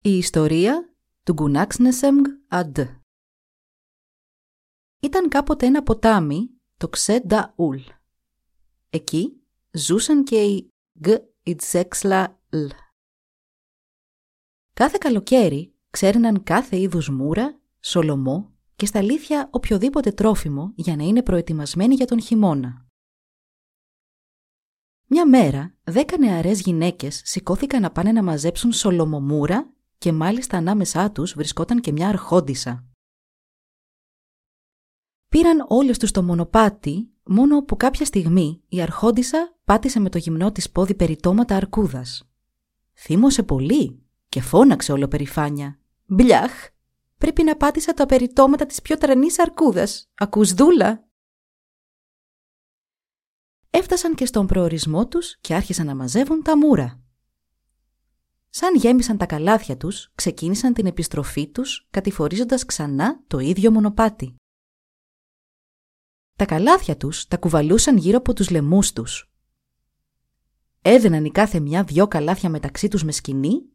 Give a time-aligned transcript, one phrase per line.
[0.00, 2.78] Η ιστορία του Γκουνάξνεσεμγ Αντ
[5.00, 7.78] Ήταν κάποτε ένα ποτάμι, το Ξενταούλ.
[8.90, 9.42] Εκεί
[9.72, 10.72] ζούσαν και οι
[11.06, 11.08] Γ
[11.42, 12.66] Ιτσέξλα Λ.
[14.72, 21.22] Κάθε καλοκαίρι ξέρναν κάθε είδους μούρα, σολομό και στα αλήθεια οποιοδήποτε τρόφιμο για να είναι
[21.22, 22.86] προετοιμασμένοι για τον χειμώνα.
[25.06, 31.32] Μια μέρα, δέκα νεαρές γυναίκες σηκώθηκαν να πάνε να μαζέψουν σολομομούρα και μάλιστα ανάμεσά τους
[31.32, 32.84] βρισκόταν και μια αρχόντισα.
[35.28, 40.52] Πήραν όλες τους το μονοπάτι, μόνο που κάποια στιγμή η αρχόντισα πάτησε με το γυμνό
[40.52, 42.28] της πόδι περιτώματα αρκούδας.
[42.94, 45.80] Θύμωσε πολύ και φώναξε όλο περηφάνια.
[46.06, 46.68] «Μπλιάχ!
[47.18, 50.10] Πρέπει να πάτησα τα περιτώματα της πιο τρανής αρκούδας.
[50.14, 51.08] Ακούς δούλα!»
[53.70, 57.02] Έφτασαν και στον προορισμό τους και άρχισαν να μαζεύουν τα μούρα.
[58.50, 64.36] Σαν γέμισαν τα καλάθια τους, ξεκίνησαν την επιστροφή τους, κατηφορίζοντας ξανά το ίδιο μονοπάτι.
[66.36, 69.32] Τα καλάθια τους τα κουβαλούσαν γύρω από τους λαιμούς τους.
[70.82, 73.68] Έδαιναν η κάθε μια δυο καλάθια μεταξύ τους με σκηνή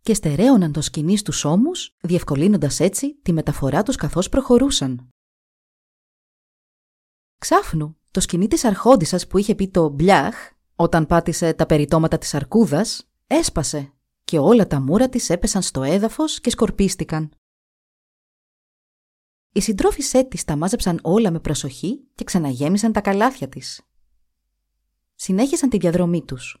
[0.00, 5.08] και στερέωναν το σκηνή στους ώμους, διευκολύνοντας έτσι τη μεταφορά τους καθώς προχωρούσαν.
[7.38, 10.36] Ξάφνου, το σκηνή της αρχόντισσας που είχε πει το «μπλιάχ»
[10.76, 13.92] όταν πάτησε τα περιτώματα της αρκούδας, έσπασε
[14.28, 17.30] και όλα τα μούρα της έπεσαν στο έδαφος και σκορπίστηκαν.
[19.52, 23.82] Οι συντρόφισέ της τα μάζεψαν όλα με προσοχή και ξαναγέμισαν τα καλάθια της.
[25.14, 26.58] Συνέχισαν τη διαδρομή τους.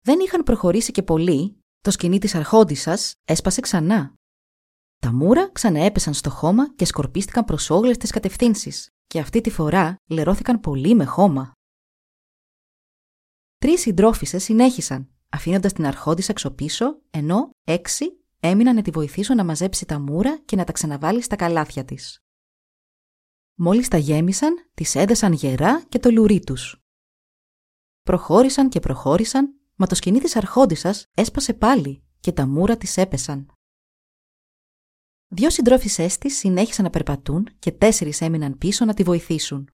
[0.00, 4.14] Δεν είχαν προχωρήσει και πολύ, το σκηνή της αρχόντισσας έσπασε ξανά.
[4.98, 9.96] Τα μούρα ξαναέπεσαν στο χώμα και σκορπίστηκαν προς όλες τις κατευθύνσεις και αυτή τη φορά
[10.06, 11.52] λερώθηκαν πολύ με χώμα.
[13.58, 18.04] Τρεις συντρόφισσες συνέχισαν αφήνοντας την αρχόντισσα ξοπίσω, ενώ έξι
[18.40, 22.22] έμειναν να τη βοηθήσουν να μαζέψει τα μούρα και να τα ξαναβάλει στα καλάθια της.
[23.54, 26.82] Μόλις τα γέμισαν, τις έδεσαν γερά και το λουρί τους.
[28.02, 33.52] Προχώρησαν και προχώρησαν, μα το σκηνή της αρχόντισσας έσπασε πάλι και τα μούρα της έπεσαν.
[35.28, 39.70] Δυο συντρόφισσές της συνέχισαν να περπατούν και τέσσερις έμειναν πίσω να τη βοηθήσουν.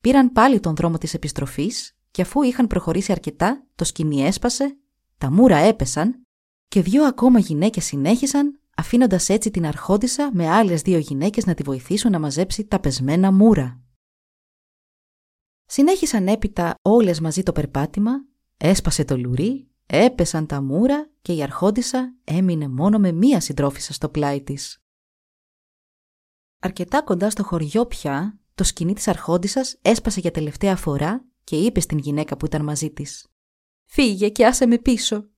[0.00, 4.78] Πήραν πάλι τον δρόμο της επιστροφής και αφού είχαν προχωρήσει αρκετά, το σκηνή έσπασε,
[5.18, 6.26] τα μούρα έπεσαν
[6.68, 11.62] και δύο ακόμα γυναίκες συνέχισαν, αφήνοντας έτσι την αρχόντισσα με άλλες δύο γυναίκες να τη
[11.62, 13.80] βοηθήσουν να μαζέψει τα πεσμένα μούρα.
[15.64, 18.12] Συνέχισαν έπειτα όλες μαζί το περπάτημα,
[18.56, 24.08] έσπασε το λουρί, έπεσαν τα μούρα και η αρχόντισσα έμεινε μόνο με μία συντρόφισσα στο
[24.08, 24.82] πλάι της.
[26.58, 31.80] Αρκετά κοντά στο χωριό πια, το σκηνή της αρχόντισσας έσπασε για τελευταία φορά και είπε
[31.80, 33.26] στην γυναίκα που ήταν μαζί της
[33.84, 35.28] «Φύγε και άσε με πίσω».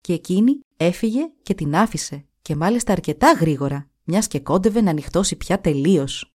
[0.00, 5.36] Και εκείνη έφυγε και την άφησε και μάλιστα αρκετά γρήγορα, μιας και κόντευε να ανοιχτώσει
[5.36, 6.34] πια τελείως.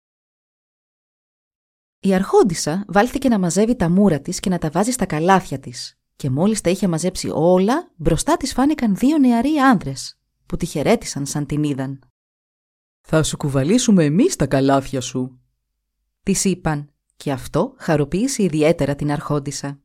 [1.99, 5.99] Η αρχόντισσα βάλθηκε να μαζεύει τα μούρα της και να τα βάζει στα καλάθια της
[6.15, 11.25] και μόλις τα είχε μαζέψει όλα, μπροστά της φάνηκαν δύο νεαροί άνδρες που τη χαιρέτησαν
[11.25, 11.99] σαν την είδαν.
[13.01, 15.41] «Θα σου κουβαλήσουμε εμείς τα καλάθια σου»,
[16.23, 19.79] της είπαν και αυτό χαροποίησε ιδιαίτερα την αρχόντισσα.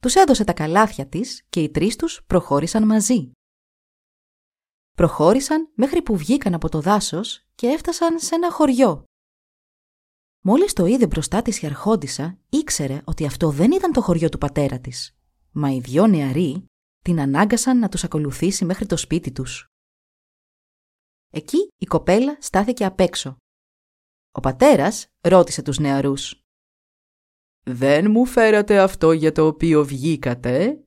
[0.00, 3.30] Τους έδωσε τα καλάθια της και οι τρεις τους προχώρησαν μαζί.
[4.96, 9.04] Προχώρησαν μέχρι που βγήκαν από το δάσος και έφτασαν σε ένα χωριό.
[10.40, 14.38] Μόλις το είδε μπροστά της η αρχόντισσα, ήξερε ότι αυτό δεν ήταν το χωριό του
[14.38, 15.16] πατέρα της,
[15.52, 16.64] μα οι δυο νεαροί
[17.02, 19.66] την ανάγκασαν να τους ακολουθήσει μέχρι το σπίτι τους.
[21.30, 23.36] Εκεί η κοπέλα στάθηκε απ' έξω
[24.36, 26.44] ο πατέρας ρώτησε τους νεαρούς.
[27.62, 30.84] «Δεν μου φέρατε αυτό για το οποίο βγήκατε»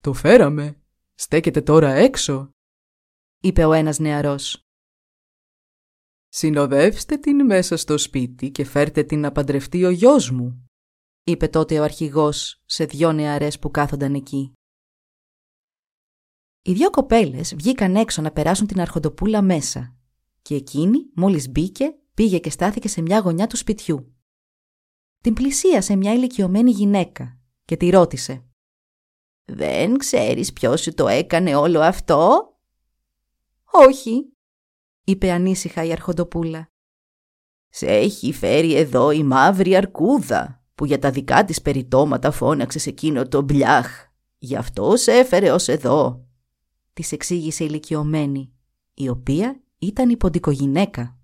[0.00, 0.82] «Το φέραμε.
[1.14, 2.50] Στέκεται τώρα έξω»
[3.40, 4.66] είπε ο ένας νεαρός.
[6.28, 10.66] «Συνοδεύστε την μέσα στο σπίτι και φέρτε την να παντρευτεί ο γιος μου»
[11.24, 14.52] είπε τότε ο αρχηγός σε δυο νεαρές που κάθονταν εκεί.
[16.62, 19.96] Οι δυο κοπέλες βγήκαν έξω να περάσουν την αρχοντοπούλα μέσα
[20.42, 24.16] και εκείνη μόλις μπήκε πήγε και στάθηκε σε μια γωνιά του σπιτιού.
[25.20, 28.44] Την πλησίασε μια ηλικιωμένη γυναίκα και τη ρώτησε
[29.44, 32.52] Δεν ξέρεις ποιος σου το έκανε όλο αυτό;
[33.88, 34.32] Όχι,
[35.04, 36.70] είπε ανήσυχα η αρχοντοπούλα.
[37.68, 42.88] Σε έχει φέρει εδώ η μαύρη αρκούδα που για τα δικά της περιτώματα φώναξε σε
[42.88, 44.06] εκείνο το μπλιάχ.
[44.38, 46.26] Γι' αυτό σε έφερε ως εδώ.
[46.92, 48.52] Της εξήγησε ηλικιωμένη,
[48.94, 51.21] η οποία ήταν η ποντικογυναίκα.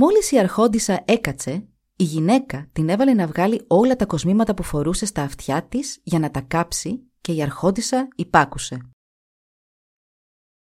[0.00, 5.06] Μόλις η αρχόντισα έκατσε, η γυναίκα την έβαλε να βγάλει όλα τα κοσμήματα που φορούσε
[5.06, 8.90] στα αυτιά της για να τα κάψει και η αρχόντισα υπάκουσε.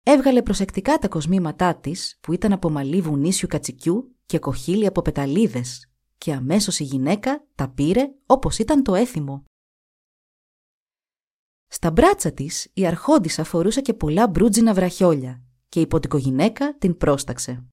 [0.02, 5.90] Έβγαλε προσεκτικά τα κοσμήματά της που ήταν από μαλλί βουνίσιου κατσικιού και κοχύλι από πεταλίδες
[6.18, 9.44] και αμέσως η γυναίκα τα πήρε όπως ήταν το έθιμο.
[11.66, 17.66] Στα μπράτσα της η αρχόντισα φορούσε και πολλά μπρούτζινα βραχιόλια και η ποτικογυναίκα την πρόσταξε.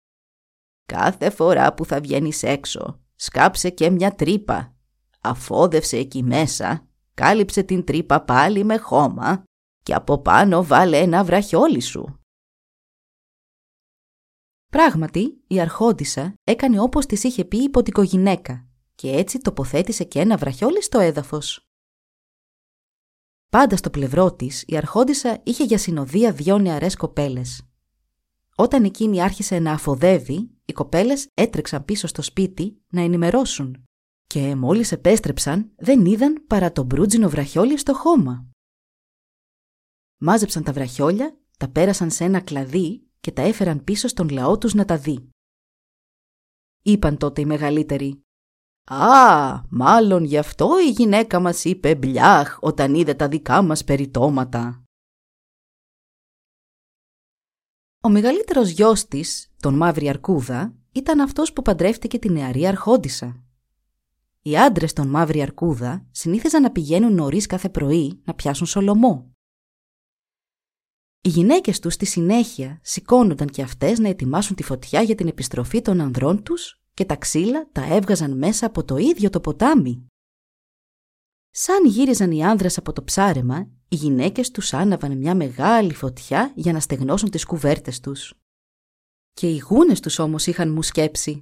[0.86, 4.76] «Κάθε φορά που θα βγαίνεις έξω, σκάψε και μια τρύπα.
[5.22, 9.44] Αφόδευσε εκεί μέσα, κάλυψε την τρύπα πάλι με χώμα
[9.84, 12.18] και από πάνω βάλε ένα βραχιόλι σου».
[14.70, 20.38] Πράγματι, η αρχόντισα έκανε όπως της είχε πει η ποτικογυναίκα και έτσι τοποθέτησε και ένα
[20.38, 21.68] βραχιόλι στο έδαφος.
[23.50, 27.68] Πάντα στο πλευρό της, η αρχόντισα είχε για συνοδεία δυο νεαρές κοπέλες.
[28.56, 33.84] Όταν εκείνη άρχισε να αφοδεύει, οι κοπέλες έτρεξαν πίσω στο σπίτι να ενημερώσουν
[34.28, 38.48] και μόλις επέστρεψαν δεν είδαν παρά το μπρούτζινο βραχιόλι στο χώμα.
[40.18, 44.74] Μάζεψαν τα βραχιόλια, τα πέρασαν σε ένα κλαδί και τα έφεραν πίσω στον λαό τους
[44.74, 45.30] να τα δει.
[46.84, 48.24] Είπαν τότε οι μεγαλύτεροι
[48.86, 54.83] «Α, μάλλον γι' αυτό η γυναίκα μας είπε μπλιάχ όταν είδε τα δικά μας περιτώματα».
[58.06, 63.44] Ο μεγαλύτερος γιος της, τον Μαύρη Αρκούδα, ήταν αυτός που παντρεύτηκε τη νεαρή Αρχόντισα.
[64.42, 69.32] Οι άντρες των Μαύρη Αρκούδα συνήθιζαν να πηγαίνουν νωρίς κάθε πρωί να πιάσουν σολομό.
[71.22, 75.82] Οι γυναίκες τους στη συνέχεια σηκώνονταν και αυτές να ετοιμάσουν τη φωτιά για την επιστροφή
[75.82, 80.08] των ανδρών τους και τα ξύλα τα έβγαζαν μέσα από το ίδιο το ποτάμι.
[81.56, 86.74] Σαν γύριζαν οι άνδρες από το ψάρεμα, οι γυναίκες τους άναβαν μια μεγάλη φωτιά για
[86.74, 88.34] να στεγνώσουν τις κουβέρτες τους.
[89.34, 91.42] Και οι γούνες τους όμως είχαν μου σκέψει.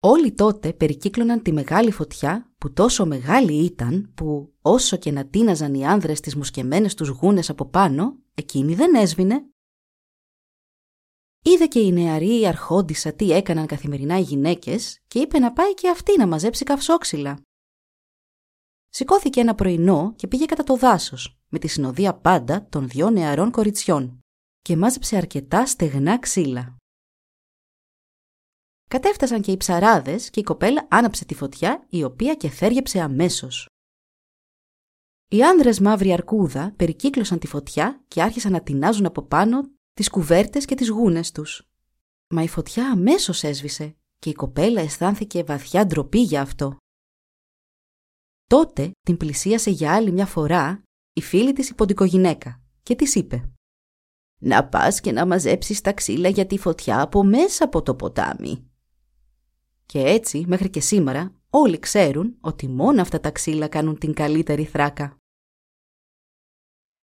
[0.00, 5.74] Όλοι τότε περικύκλωναν τη μεγάλη φωτιά που τόσο μεγάλη ήταν που όσο και να τίναζαν
[5.74, 9.44] οι άνδρες τις μουσκεμένες τους γούνες από πάνω, εκείνη δεν έσβηνε.
[11.42, 15.88] Είδε και η νεαρή αρχόντισα τι έκαναν καθημερινά οι γυναίκες και είπε να πάει και
[15.88, 17.42] αυτή να μαζέψει καυσόξυλα.
[18.92, 23.50] Σηκώθηκε ένα πρωινό και πήγε κατά το δάσος, με τη συνοδεία πάντα των δυο νεαρών
[23.50, 24.20] κοριτσιών
[24.62, 26.76] και μάζεψε αρκετά στεγνά ξύλα.
[28.90, 33.68] Κατέφτασαν και οι ψαράδες και η κοπέλα άναψε τη φωτιά η οποία και θέριεψε αμέσως.
[35.28, 40.64] Οι άνδρες μαύρη αρκούδα περικύκλωσαν τη φωτιά και άρχισαν να τεινάζουν από πάνω τις κουβέρτες
[40.64, 41.68] και τις γούνες τους.
[42.28, 46.76] Μα η φωτιά αμέσως έσβησε και η κοπέλα αισθάνθηκε βαθιά ντροπή για αυτό.
[48.50, 50.82] Τότε την πλησίασε για άλλη μια φορά
[51.12, 53.52] η φίλη της υποντικογυναίκα και της είπε
[54.40, 58.70] «Να πας και να μαζέψεις τα ξύλα για τη φωτιά από μέσα από το ποτάμι».
[59.86, 64.64] Και έτσι μέχρι και σήμερα όλοι ξέρουν ότι μόνο αυτά τα ξύλα κάνουν την καλύτερη
[64.64, 65.16] θράκα.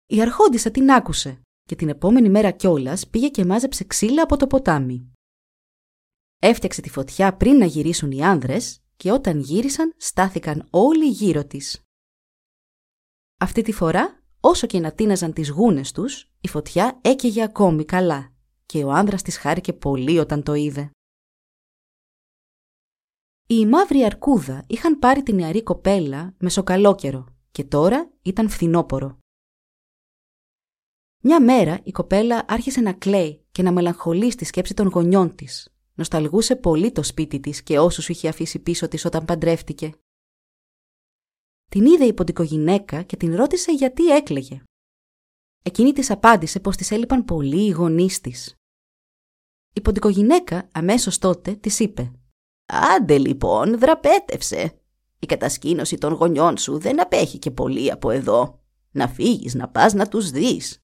[0.07, 4.47] Η αρχόντισα την άκουσε και την επόμενη μέρα κιόλας πήγε και μάζεψε ξύλα από το
[4.47, 5.13] ποτάμι.
[6.39, 11.83] Έφτιαξε τη φωτιά πριν να γυρίσουν οι άνδρες και όταν γύρισαν στάθηκαν όλοι γύρω της.
[13.39, 18.33] Αυτή τη φορά, όσο και να τίναζαν τις γούνες τους, η φωτιά έκαιγε ακόμη καλά
[18.67, 20.91] και ο άνδρας της χάρηκε πολύ όταν το είδε.
[23.47, 29.19] Οι μαύροι αρκούδα είχαν πάρει την νεαρή κοπέλα μεσοκαλόκαιρο και τώρα ήταν φθινόπορο.
[31.19, 35.74] Μια μέρα η κοπέλα άρχισε να κλαίει και να μελαγχολεί στη σκέψη των γονιών της.
[35.95, 39.93] Νοσταλγούσε πολύ το σπίτι της και όσους είχε αφήσει πίσω της όταν παντρεύτηκε.
[41.71, 44.63] Την είδε η ποντικογυναίκα και την ρώτησε γιατί έκλαιγε.
[45.63, 48.55] Εκείνη της απάντησε πως της έλειπαν πολύ οι γονείς της.
[49.73, 52.13] Η ποντικογυναίκα αμέσως τότε της είπε:
[52.67, 54.79] Άντε λοιπόν, δραπέτευσε.
[55.19, 58.63] Η κατασκήνωση των γονιών σου δεν απέχει και πολύ από εδώ.
[58.91, 60.79] Να φύγεις να πας να τους δεις.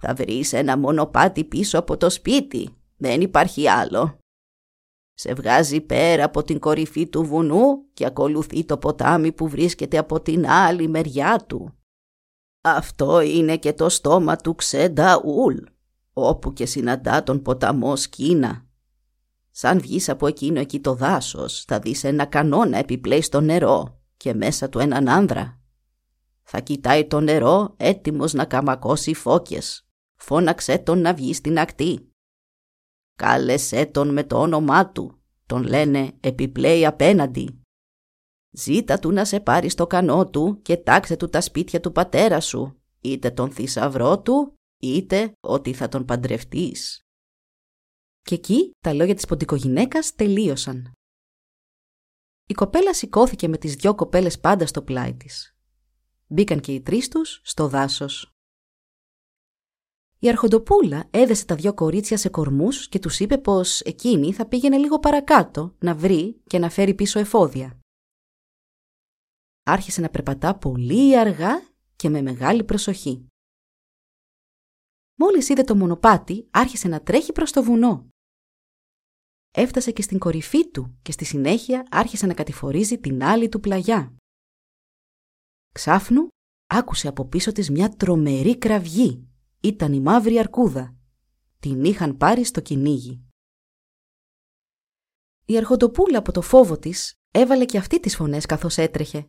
[0.00, 2.79] Θα βρεις ένα μονοπάτι πίσω από το σπίτι.
[3.02, 4.18] Δεν υπάρχει άλλο.
[5.14, 10.20] Σε βγάζει πέρα από την κορυφή του βουνού και ακολουθεί το ποτάμι που βρίσκεται από
[10.20, 11.78] την άλλη μεριά του.
[12.60, 15.56] Αυτό είναι και το στόμα του Ξενταούλ,
[16.12, 18.66] όπου και συναντά τον ποταμό Σκίνα.
[19.50, 24.34] Σαν βγεις από εκείνο εκεί το δάσος, θα δεις ένα κανόνα επιπλέει στο νερό και
[24.34, 25.60] μέσα του έναν άνδρα.
[26.42, 29.86] Θα κοιτάει το νερό έτοιμος να καμακώσει φώκες.
[30.16, 32.09] Φώναξε τον να βγει στην ακτή.
[33.20, 35.22] Κάλεσέ τον με το όνομά του.
[35.46, 37.62] Τον λένε επιπλέει απέναντι.
[38.50, 42.40] Ζήτα του να σε πάρει στο κανό του και τάξε του τα σπίτια του πατέρα
[42.40, 47.00] σου, είτε τον θησαυρό του, είτε ότι θα τον παντρευτείς.
[48.22, 50.92] Και εκεί τα λόγια της ποντικογυναίκας τελείωσαν.
[52.46, 55.56] Η κοπέλα σηκώθηκε με τις δυο κοπέλες πάντα στο πλάι της.
[56.26, 58.30] Μπήκαν και οι τρεις τους στο δάσος.
[60.22, 64.76] Η αρχοντοπούλα έδεσε τα δυο κορίτσια σε κορμούς και τους είπε πως εκείνη θα πήγαινε
[64.76, 67.78] λίγο παρακάτω να βρει και να φέρει πίσω εφόδια.
[69.62, 71.62] Άρχισε να περπατά πολύ αργά
[71.96, 73.26] και με μεγάλη προσοχή.
[75.14, 78.08] Μόλις είδε το μονοπάτι, άρχισε να τρέχει προς το βουνό.
[79.50, 84.14] Έφτασε και στην κορυφή του και στη συνέχεια άρχισε να κατηφορίζει την άλλη του πλαγιά.
[85.74, 86.28] Ξάφνου
[86.66, 89.29] άκουσε από πίσω της μια τρομερή κραυγή.
[89.62, 90.96] Ήταν η μαύρη αρκούδα.
[91.60, 93.24] Την είχαν πάρει στο κυνήγι.
[95.44, 99.28] Η αρχοντοπούλα από το φόβο της έβαλε και αυτή τις φωνές καθώς έτρεχε.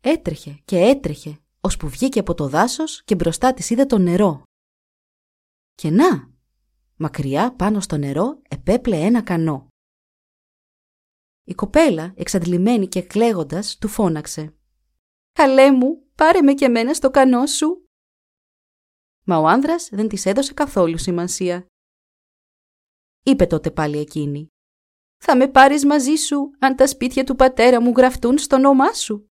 [0.00, 4.42] Έτρεχε και έτρεχε, ώσπου βγήκε από το δάσος και μπροστά της είδε το νερό.
[5.74, 6.30] Και να,
[6.96, 9.68] μακριά πάνω στο νερό επέπλε ένα κανό.
[11.44, 14.54] Η κοπέλα, εξαντλημένη και κλαίγοντας, του φώναξε.
[15.32, 17.86] «Καλέ μου, πάρε με και μένα στο κανό σου».
[19.24, 21.66] Μα ο άνδρας δεν της έδωσε καθόλου σημασία.
[23.24, 24.46] Είπε τότε πάλι εκείνη.
[25.24, 29.26] «Θα με πάρεις μαζί σου αν τα σπίτια του πατέρα μου γραφτούν στο όνομά σου.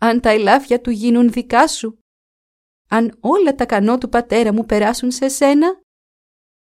[0.00, 1.98] Αν τα ελάφια του γίνουν δικά σου.
[2.88, 5.82] Αν όλα τα κανό του πατέρα μου περάσουν σε σένα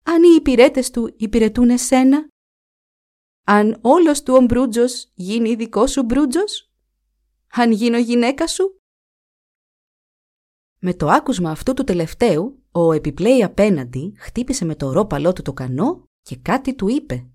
[0.03, 2.27] αν οι υπηρέτες του υπηρετούν εσένα,
[3.45, 6.71] αν όλος του ο μπρούτζος γίνει δικό σου μπρούτζος,
[7.51, 8.78] αν γίνω γυναίκα σου.
[10.79, 15.53] Με το άκουσμα αυτού του τελευταίου, ο επιπλέει απέναντι χτύπησε με το ρόπαλό του το
[15.53, 17.29] κανό και κάτι του είπε.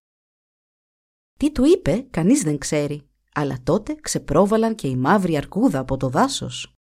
[1.38, 6.08] Τι του είπε, κανείς δεν ξέρει, αλλά τότε ξεπρόβαλαν και η μαύρη αρκούδα από το
[6.08, 6.74] δάσος.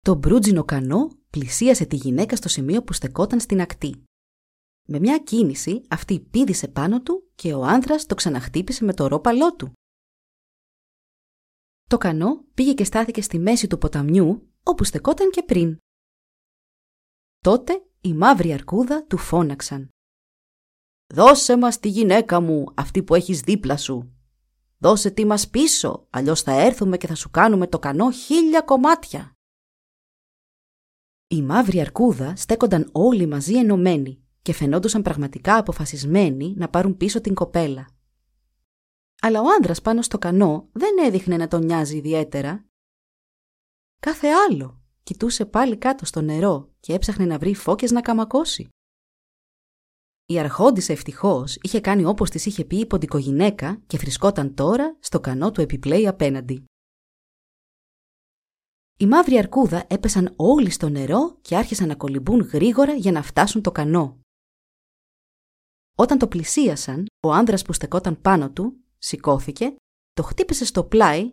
[0.00, 4.04] Το μπρούτζινο κανό πλησίασε τη γυναίκα στο σημείο που στεκόταν στην ακτή.
[4.86, 9.54] Με μια κίνηση αυτή πήδησε πάνω του και ο άνδρας το ξαναχτύπησε με το ρόπαλό
[9.54, 9.72] του.
[11.88, 15.78] Το κανό πήγε και στάθηκε στη μέση του ποταμιού όπου στεκόταν και πριν.
[17.40, 19.88] Τότε η μαύρη αρκούδα του φώναξαν.
[21.14, 24.14] «Δώσε μας τη γυναίκα μου, αυτή που έχεις δίπλα σου.
[24.78, 29.32] Δώσε τη μας πίσω, αλλιώς θα έρθουμε και θα σου κάνουμε το κανό χίλια κομμάτια».
[31.26, 37.34] Οι μαύροι αρκούδα στέκονταν όλοι μαζί ενωμένοι και φαινόντουσαν πραγματικά αποφασισμένοι να πάρουν πίσω την
[37.34, 37.88] κοπέλα.
[39.20, 42.64] Αλλά ο άνδρας πάνω στο κανό δεν έδειχνε να τον νοιάζει ιδιαίτερα.
[44.04, 48.68] Κάθε άλλο κοιτούσε πάλι κάτω στο νερό και έψαχνε να βρει φώκες να καμακώσει.
[50.26, 55.20] Η αρχόντισα ευτυχώς είχε κάνει όπως της είχε πει η ποντικογυναίκα και βρισκόταν τώρα στο
[55.20, 56.64] κανό του επιπλέει απέναντι.
[58.98, 63.62] Οι μαύροι αρκούδα έπεσαν όλοι στο νερό και άρχισαν να κολυμπούν γρήγορα για να φτάσουν
[63.62, 64.20] το κανό.
[65.96, 69.76] Όταν το πλησίασαν, ο άνδρας που στεκόταν πάνω του σηκώθηκε,
[70.12, 71.32] το χτύπησε στο πλάι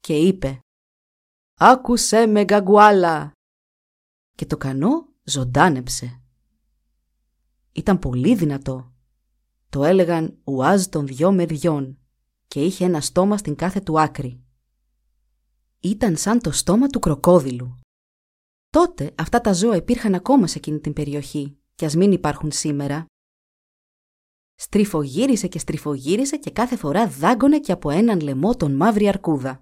[0.00, 0.60] και είπε
[1.64, 3.32] «Άκουσέ με γκαγκουάλα»
[4.36, 6.22] και το κανό ζωντάνεψε.
[7.72, 8.92] Ήταν πολύ δυνατό.
[9.68, 11.98] Το έλεγαν ουάζ των δυο μεριών
[12.46, 14.42] και είχε ένα στόμα στην κάθε του άκρη.
[15.80, 17.78] Ήταν σαν το στόμα του κροκόδιλου.
[18.70, 23.06] Τότε αυτά τα ζώα υπήρχαν ακόμα σε εκείνη την περιοχή και ας μην υπάρχουν σήμερα.
[24.54, 29.60] Στριφογύρισε και στριφογύρισε και κάθε φορά δάγκωνε και από έναν λαιμό τον μαύρη αρκούδα.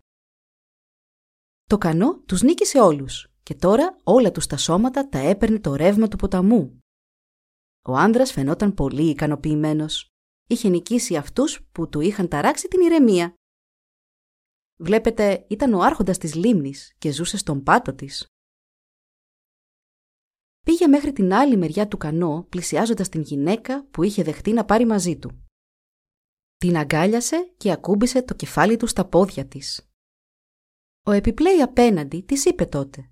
[1.70, 6.08] Το κανό τους νίκησε όλους και τώρα όλα τους τα σώματα τα έπαιρνε το ρεύμα
[6.08, 6.78] του ποταμού.
[7.88, 10.08] Ο άνδρας φαινόταν πολύ ικανοποιημένος.
[10.46, 13.34] Είχε νικήσει αυτούς που του είχαν ταράξει την ηρεμία.
[14.76, 18.26] Βλέπετε, ήταν ο άρχοντας της λίμνης και ζούσε στον πάτο της.
[20.60, 24.86] Πήγε μέχρι την άλλη μεριά του κανό, πλησιάζοντας την γυναίκα που είχε δεχτεί να πάρει
[24.86, 25.44] μαζί του.
[26.56, 29.89] Την αγκάλιασε και ακούμπησε το κεφάλι του στα πόδια της.
[31.02, 33.10] Ο επιπλέει απέναντι της είπε τότε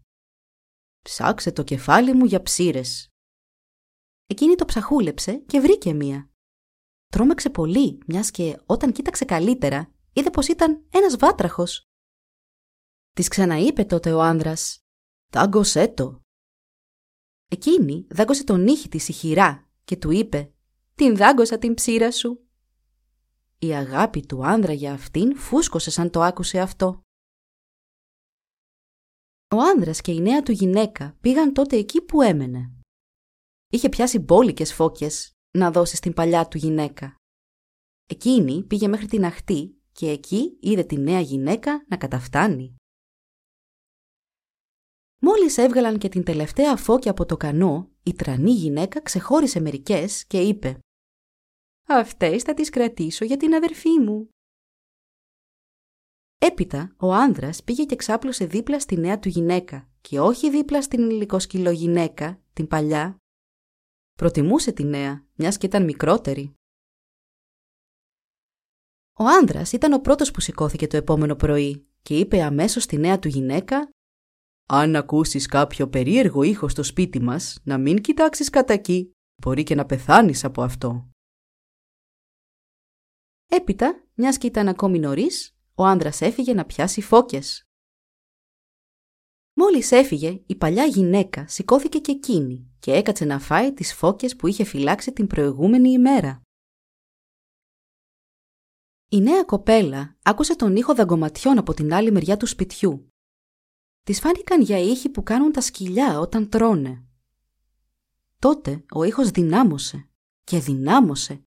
[1.03, 3.09] «Ψάξε το κεφάλι μου για ψήρες».
[4.27, 6.31] Εκείνη το ψαχούλεψε και βρήκε μία.
[7.07, 11.89] Τρόμαξε πολύ, μιας και όταν κοίταξε καλύτερα, είδε πως ήταν ένας βάτραχος.
[13.13, 14.79] Της ξαναείπε τότε ο άνδρας
[15.33, 16.23] «Τάγκωσέ το,
[17.51, 20.53] Εκείνη δάγκωσε τον ήχη της ηχηρά και του είπε
[20.95, 22.49] «Την δάγκωσα την ψήρα σου».
[23.59, 27.03] η αγάπη του άνδρα για αυτήν φούσκωσε σαν το άκουσε αυτό.
[29.55, 32.73] Ο άνδρας και η νέα του γυναίκα πήγαν τότε εκεί που έμενε.
[33.71, 37.15] Είχε πιάσει μπόλικες φώκες να δώσει στην παλιά του γυναίκα.
[38.07, 42.77] Εκείνη πήγε μέχρι την αχτή και εκεί είδε τη νέα γυναίκα να καταφτάνει.
[45.21, 50.41] Μόλις έβγαλαν και την τελευταία φώκια από το κανό, η τρανή γυναίκα ξεχώρισε μερικές και
[50.41, 50.79] είπε
[51.89, 54.29] «Αυτές θα τις κρατήσω για την αδερφή μου».
[56.39, 61.11] Έπειτα, ο άνδρας πήγε και ξάπλωσε δίπλα στη νέα του γυναίκα και όχι δίπλα στην
[61.11, 63.17] υλικοσκυλό γυναίκα, την παλιά.
[64.13, 66.53] Προτιμούσε τη νέα, μιας και ήταν μικρότερη.
[69.13, 73.19] Ο άνδρας ήταν ο πρώτος που σηκώθηκε το επόμενο πρωί και είπε αμέσως στη νέα
[73.19, 73.91] του γυναίκα
[74.69, 79.75] «Αν ακούσεις κάποιο περίεργο ήχος στο σπίτι μας, να μην κοιτάξεις κατά εκεί, μπορεί και
[79.75, 81.11] να πεθάνεις από αυτό».
[83.47, 87.69] Έπειτα, μιας και ήταν ακόμη νωρίς, ο άνδρας έφυγε να πιάσει φώκες.
[89.53, 94.47] Μόλις έφυγε, η παλιά γυναίκα σηκώθηκε και εκείνη και έκατσε να φάει τις φώκες που
[94.47, 96.43] είχε φυλάξει την προηγούμενη ημέρα.
[99.09, 103.13] Η νέα κοπέλα άκουσε τον ήχο δαγκωματιών από την άλλη μεριά του σπιτιού.
[104.03, 107.05] Της φάνηκαν για ήχοι που κάνουν τα σκυλιά όταν τρώνε.
[108.39, 110.09] Τότε ο ήχος δυνάμωσε
[110.45, 111.43] και δυνάμωσε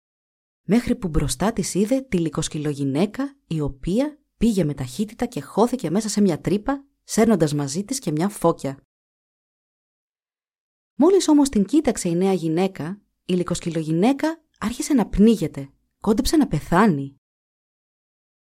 [0.64, 6.10] μέχρι που μπροστά της είδε τη λικοσκυλογυναίκα η οποία πήγε με ταχύτητα και χώθηκε μέσα
[6.10, 8.79] σε μια τρύπα σέρνοντας μαζί της και μια φώκια.
[10.95, 15.71] Μόλις όμως την κοίταξε η νέα γυναίκα, η λικοσκυλογυναίκα άρχισε να πνίγεται,
[16.01, 17.15] κόντεψε να πεθάνει.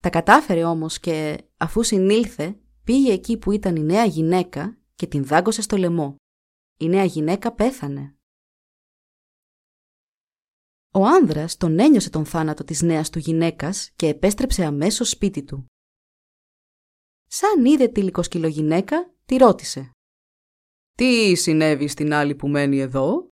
[0.03, 5.25] Τα κατάφερε όμως και αφού συνήλθε πήγε εκεί που ήταν η νέα γυναίκα και την
[5.25, 6.17] δάγκωσε στο λαιμό.
[6.79, 8.17] Η νέα γυναίκα πέθανε.
[10.91, 15.67] Ο άνδρας τον ένιωσε τον θάνατο της νέας του γυναίκας και επέστρεψε αμέσως σπίτι του.
[17.27, 19.91] Σαν είδε τη λικοσκυλογυναίκα, τη ρώτησε.
[20.95, 23.29] «Τι συνέβη στην άλλη που μένει εδώ»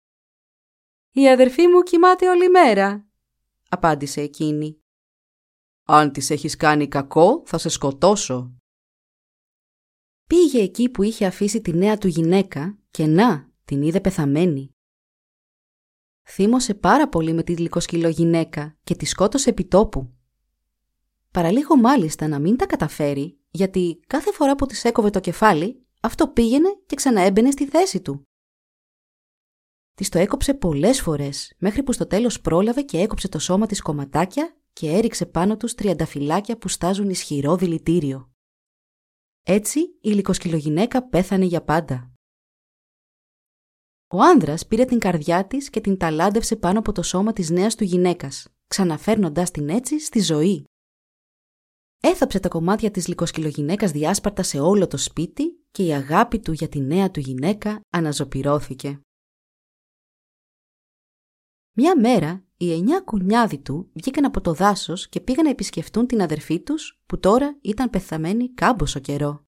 [1.10, 3.06] «Η αδερφή μου κοιμάται όλη μέρα»,
[3.68, 4.80] απάντησε εκείνη.
[5.84, 8.56] Αν της έχεις κάνει κακό, θα σε σκοτώσω.
[10.26, 14.70] Πήγε εκεί που είχε αφήσει τη νέα του γυναίκα και να, την είδε πεθαμένη.
[16.22, 20.14] Θύμωσε πάρα πολύ με τη γλυκοσκυλό γυναίκα και τη σκότωσε επί τόπου.
[21.30, 26.28] Παραλίγο μάλιστα να μην τα καταφέρει, γιατί κάθε φορά που της έκοβε το κεφάλι, αυτό
[26.28, 28.26] πήγαινε και ξαναέμπαινε στη θέση του.
[29.94, 33.82] Της το έκοψε πολλές φορές, μέχρι που στο τέλος πρόλαβε και έκοψε το σώμα της
[33.82, 38.32] κομματάκια και έριξε πάνω τους τριανταφυλάκια που στάζουν ισχυρό δηλητήριο.
[39.42, 42.12] Έτσι η λικοσκυλογυναίκα πέθανε για πάντα.
[44.06, 47.74] Ο άνδρας πήρε την καρδιά της και την ταλάντευσε πάνω από το σώμα της νέας
[47.74, 50.64] του γυναίκας, ξαναφέρνοντάς την έτσι στη ζωή.
[52.04, 56.68] Έθαψε τα κομμάτια της λικοσκυλογυναίκας διάσπαρτα σε όλο το σπίτι και η αγάπη του για
[56.68, 59.00] τη νέα του γυναίκα αναζωπυρώθηκε.
[61.72, 66.22] Μια μέρα οι εννιά κουνιάδοι του βγήκαν από το δάσος και πήγαν να επισκεφτούν την
[66.22, 69.44] αδερφή τους, που τώρα ήταν πεθαμένη κάμποσο καιρό.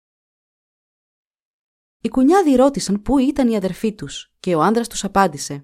[2.01, 5.63] Οι κουνιάδοι ρώτησαν πού ήταν η αδερφή τους και ο άνδρας τους απάντησε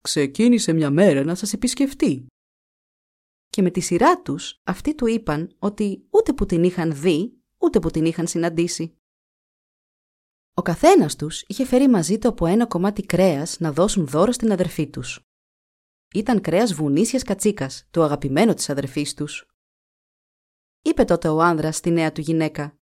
[0.00, 2.26] «Ξεκίνησε μια μέρα να σας επισκεφτεί».
[3.52, 7.78] Και με τη σειρά τους αυτοί του είπαν ότι ούτε που την είχαν δει, ούτε
[7.78, 8.96] που την είχαν συναντήσει.
[10.54, 14.52] Ο καθένας τους είχε φέρει μαζί του από ένα κομμάτι κρέας να δώσουν δώρο στην
[14.52, 15.20] αδερφή τους
[16.14, 19.46] ήταν κρέας βουνίσιας κατσίκας, του αγαπημένου της αδερφής τους.
[20.82, 22.76] Είπε τότε ο άνδρας στη νέα του γυναίκα.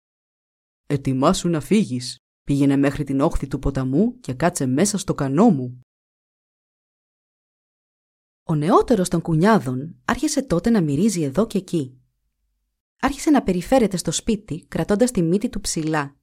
[0.86, 2.18] «Ετοιμάσου να φύγεις.
[2.42, 5.80] Πήγαινε μέχρι την όχθη του ποταμού και κάτσε μέσα στο κανό μου».
[8.50, 12.00] Ο νεότερος των κουνιάδων άρχισε τότε να μυρίζει εδώ και εκεί.
[13.00, 16.16] Άρχισε να περιφέρεται στο σπίτι κρατώντας τη μύτη του ψηλά.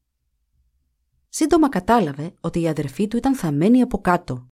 [1.29, 4.47] Σύντομα κατάλαβε ότι η αδερφή του ήταν θαμένη από κάτω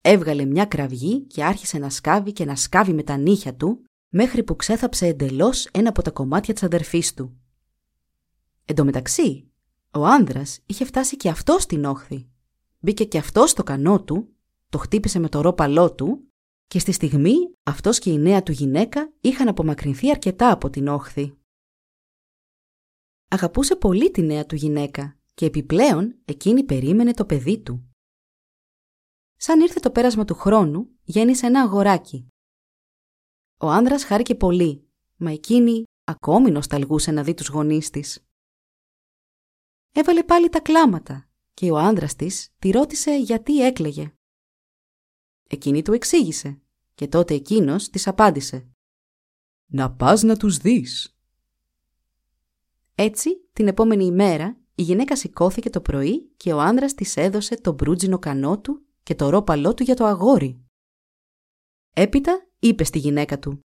[0.00, 4.42] Έβγαλε μια κραυγή και άρχισε να σκάβει και να σκάβει με τα νύχια του, μέχρι
[4.42, 7.40] που ξέθαψε εντελώς ένα από τα κομμάτια της αδερφής του.
[8.64, 9.50] Εν τω μεταξύ,
[9.90, 12.28] ο άνδρας είχε φτάσει και αυτό στην όχθη.
[12.78, 14.28] Μπήκε και αυτό στο κανό του,
[14.68, 16.30] το χτύπησε με το ρόπαλό του
[16.66, 21.38] και στη στιγμή αυτός και η νέα του γυναίκα είχαν απομακρυνθεί αρκετά από την όχθη.
[23.28, 27.90] Αγαπούσε πολύ τη νέα του γυναίκα και επιπλέον εκείνη περίμενε το παιδί του.
[29.36, 32.28] Σαν ήρθε το πέρασμα του χρόνου, γέννησε ένα αγοράκι.
[33.60, 38.24] Ο άνδρας χάρηκε πολύ, μα εκείνη ακόμη νοσταλγούσε να δει τους γονείς της.
[39.92, 44.15] Έβαλε πάλι τα κλάματα και ο άνδρας της τη ρώτησε γιατί έκλαιγε.
[45.46, 46.60] Εκείνη του εξήγησε
[46.94, 48.68] και τότε εκείνος της απάντησε.
[49.66, 51.16] Να πας να τους δεις.
[52.94, 57.72] Έτσι, την επόμενη ημέρα, η γυναίκα σηκώθηκε το πρωί και ο άνδρας της έδωσε το
[57.72, 60.64] μπρούτζινο κανό του και το ρόπαλό του για το αγόρι.
[61.92, 63.60] Έπειτα είπε στη γυναίκα του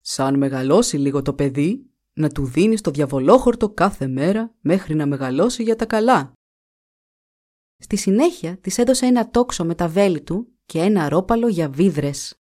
[0.00, 5.62] «Σαν μεγαλώσει λίγο το παιδί, να του δίνεις το διαβολόχορτο κάθε μέρα μέχρι να μεγαλώσει
[5.62, 6.32] για τα καλά».
[7.78, 12.40] Στη συνέχεια της έδωσε ένα τόξο με τα βέλη του και ένα ρόπαλο για βίδρες.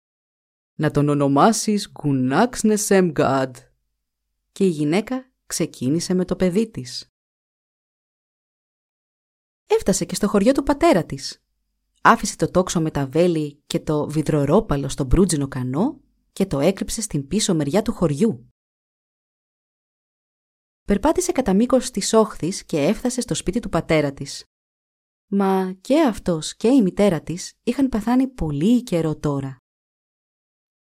[0.76, 3.56] «Να τον ονομάσεις Γκουνάξνεσεμγκάντ».
[4.52, 7.12] Και η γυναίκα ξεκίνησε με το παιδί της.
[9.66, 11.44] Έφτασε και στο χωριό του πατέρα της.
[12.02, 16.02] Άφησε το τόξο με τα βέλη και το βιδρορόπαλο στο μπρούτζινο κανό
[16.34, 18.48] και το έκρυψε στην πίσω μεριά του χωριού.
[20.86, 24.46] Περπάτησε κατά μήκος της όχθης και έφτασε στο σπίτι του πατέρα της.
[25.36, 29.58] Μα και αυτός και η μητέρα της είχαν πεθάνει πολύ καιρό τώρα.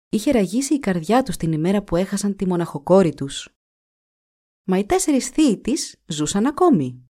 [0.08, 3.56] Είχε ραγίσει η καρδιά τους την ημέρα που έχασαν τη μοναχοκόρη τους.
[4.62, 7.08] Μα οι τέσσερις θείοι της ζούσαν ακόμη.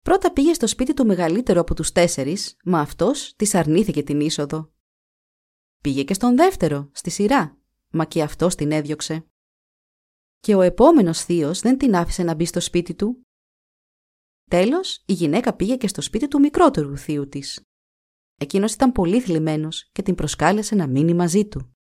[0.00, 4.72] Πρώτα πήγε στο σπίτι του μεγαλύτερου από τους τέσσερις, μα αυτός της αρνήθηκε την είσοδο.
[5.82, 7.58] Πήγε και στον δεύτερο, στη σειρά,
[7.90, 9.26] μα και αυτός την έδιωξε.
[10.40, 13.26] Και ο επόμενος θείος δεν την άφησε να μπει στο σπίτι του.
[14.50, 17.62] Τέλος, η γυναίκα πήγε και στο σπίτι του μικρότερου θείου της.
[18.36, 21.76] Εκείνος ήταν πολύ θλιμμένος και την προσκάλεσε να μείνει μαζί του.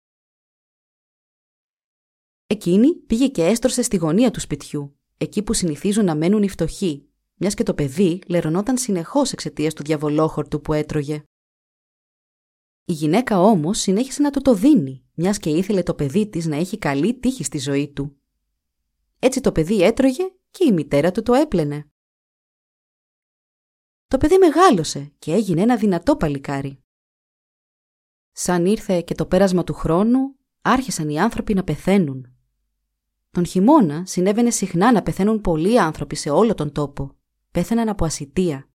[2.46, 7.08] Εκείνη πήγε και έστρωσε στη γωνία του σπιτιού, εκεί που συνηθίζουν να μένουν οι φτωχοί,
[7.34, 11.22] μιας και το παιδί λερωνόταν συνεχώς εξαιτίας του διαβολόχορτου που έτρωγε.
[12.84, 16.56] Η γυναίκα όμως συνέχισε να του το δίνει, μιας και ήθελε το παιδί της να
[16.56, 18.20] έχει καλή τύχη στη ζωή του.
[19.18, 21.90] Έτσι το παιδί έτρωγε και η μητέρα του το έπλαινε.
[24.10, 26.82] Το παιδί μεγάλωσε και έγινε ένα δυνατό παλικάρι.
[28.32, 32.36] Σαν ήρθε και το πέρασμα του χρόνου, άρχισαν οι άνθρωποι να πεθαίνουν.
[33.30, 37.16] Τον χειμώνα συνέβαινε συχνά να πεθαίνουν πολλοί άνθρωποι σε όλο τον τόπο.
[37.50, 38.68] Πέθαναν από ασυτεία.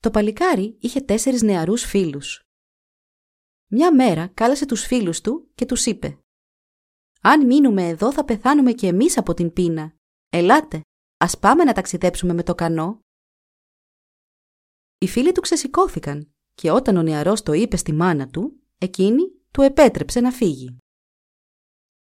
[0.00, 2.42] Το παλικάρι είχε τέσσερις νεαρούς φίλους.
[3.66, 6.18] Μια μέρα κάλεσε τους φίλους του και τους είπε
[7.20, 9.94] «Αν μείνουμε εδώ θα πεθάνουμε και εμείς από την πείνα.
[10.28, 10.80] Ελάτε,
[11.16, 13.01] ας πάμε να ταξιδέψουμε με το κανό».
[15.02, 19.62] Οι φίλοι του ξεσηκώθηκαν και όταν ο νεαρός το είπε στη μάνα του, εκείνη του
[19.62, 20.76] επέτρεψε να φύγει.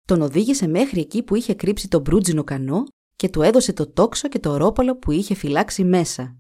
[0.05, 2.85] Τον οδήγησε μέχρι εκεί που είχε κρύψει το μπρούτζινο κανό
[3.17, 6.39] και του έδωσε το τόξο και το ρόπαλο που είχε φυλάξει μέσα.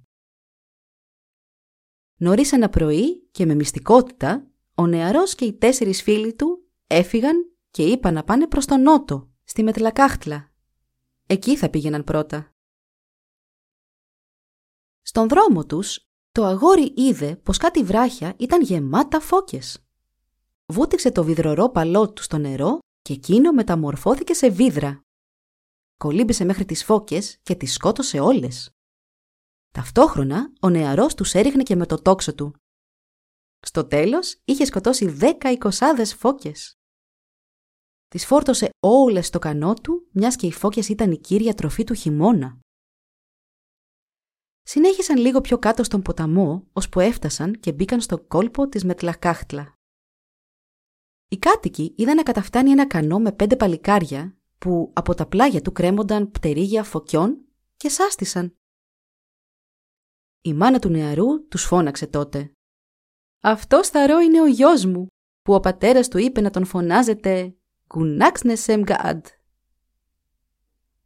[2.17, 7.83] Νωρίς ένα πρωί και με μυστικότητα, ο νεαρός και οι τέσσερις φίλοι του έφυγαν και
[7.83, 10.53] είπαν να πάνε προς τον νότο, στη Μετλακάχτλα.
[11.27, 12.53] Εκεί θα πήγαιναν πρώτα.
[15.03, 16.08] Στον δρόμο τους,
[16.39, 19.85] το αγόρι είδε πως κάτι βράχια ήταν γεμάτα φώκες.
[20.67, 25.01] Βούτυξε το βιδρορόπαλό του στο νερό και εκείνο μεταμορφώθηκε σε βίδρα.
[25.97, 28.71] Κολύμπησε μέχρι τις φώκες και τις σκότωσε όλες.
[29.75, 32.55] Ταυτόχρονα, ο νεαρός τους έριχνε και με το τόξο του.
[33.61, 36.75] Στο τέλος, είχε σκοτώσει δέκα εικοσάδες φώκες.
[38.09, 41.95] Τις φόρτωσε όλες στο κανό του, μιας και οι φώκες ήταν η κύρια τροφή του
[41.95, 42.59] χειμώνα.
[44.71, 49.75] Συνέχισαν λίγο πιο κάτω στον ποταμό, ώσπου έφτασαν και μπήκαν στο κόλπο της Μετλακάχτλα.
[51.29, 55.73] Οι κάτοικοι είδαν να καταφτάνει ένα κανό με πέντε παλικάρια που από τα πλάγια του
[55.73, 57.45] κρέμονταν πτερίγια φωκιών
[57.77, 58.55] και σάστησαν.
[60.41, 62.53] Η μάνα του νεαρού τους φώναξε τότε.
[63.41, 65.07] «Αυτός θαρό είναι ο γιος μου,
[65.43, 69.27] που ο πατέρας του είπε να τον φωνάζετε «Κουνάξνεσεμ γκαντ».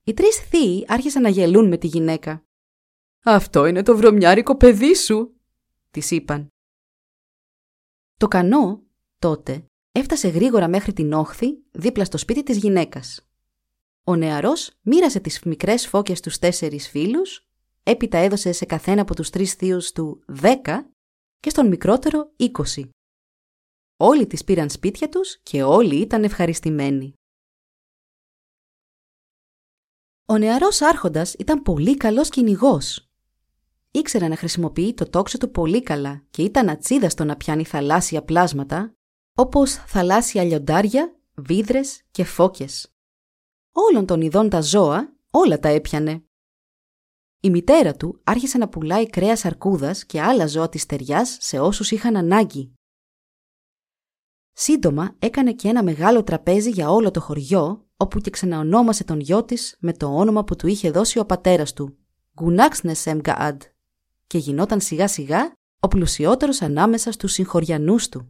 [0.05, 2.45] Οι τρεις θείοι άρχισαν να γελούν με τη γυναίκα.
[3.25, 5.41] «Αυτό είναι το βρωμιάρικο παιδί σου»,
[5.91, 6.49] της είπαν.
[8.17, 8.83] Το κανό,
[9.19, 13.27] τότε, έφτασε γρήγορα μέχρι την όχθη δίπλα στο σπίτι της γυναίκας.
[14.05, 17.49] Ο νεαρός μοίρασε τις μικρές φώκες στους τέσσερις φίλους,
[17.83, 20.91] έπειτα έδωσε σε καθένα από τους τρεις θείους του δέκα
[21.41, 22.91] και στον μικρότερο είκοσι.
[23.97, 27.15] Όλοι τις πήραν σπίτια τους και όλοι ήταν ευχαριστημένοι.
[30.27, 33.12] Ο νεαρός άρχοντας ήταν πολύ καλός κυνηγός.
[33.95, 38.95] Ήξερε να χρησιμοποιεί το τόξο του πολύ καλά και ήταν ατσίδαστο να πιάνει θαλάσσια πλάσματα,
[39.35, 42.93] όπως θαλάσσια λιοντάρια, βίδρες και φώκες
[43.73, 46.25] όλων των ειδών τα ζώα, όλα τα έπιανε.
[47.41, 51.91] Η μητέρα του άρχισε να πουλάει κρέας αρκούδας και άλλα ζώα της ταιριάς σε όσους
[51.91, 52.75] είχαν ανάγκη.
[54.53, 59.45] Σύντομα έκανε και ένα μεγάλο τραπέζι για όλο το χωριό, όπου και ξαναονόμασε τον γιο
[59.45, 61.97] της με το όνομα που του είχε δώσει ο πατέρας του,
[62.35, 63.63] Γκουνάξνεσεμ Γκαάντ,
[64.33, 68.29] και γινόταν σιγά σιγά ο πλουσιότερος ανάμεσα στους συγχωριανούς του.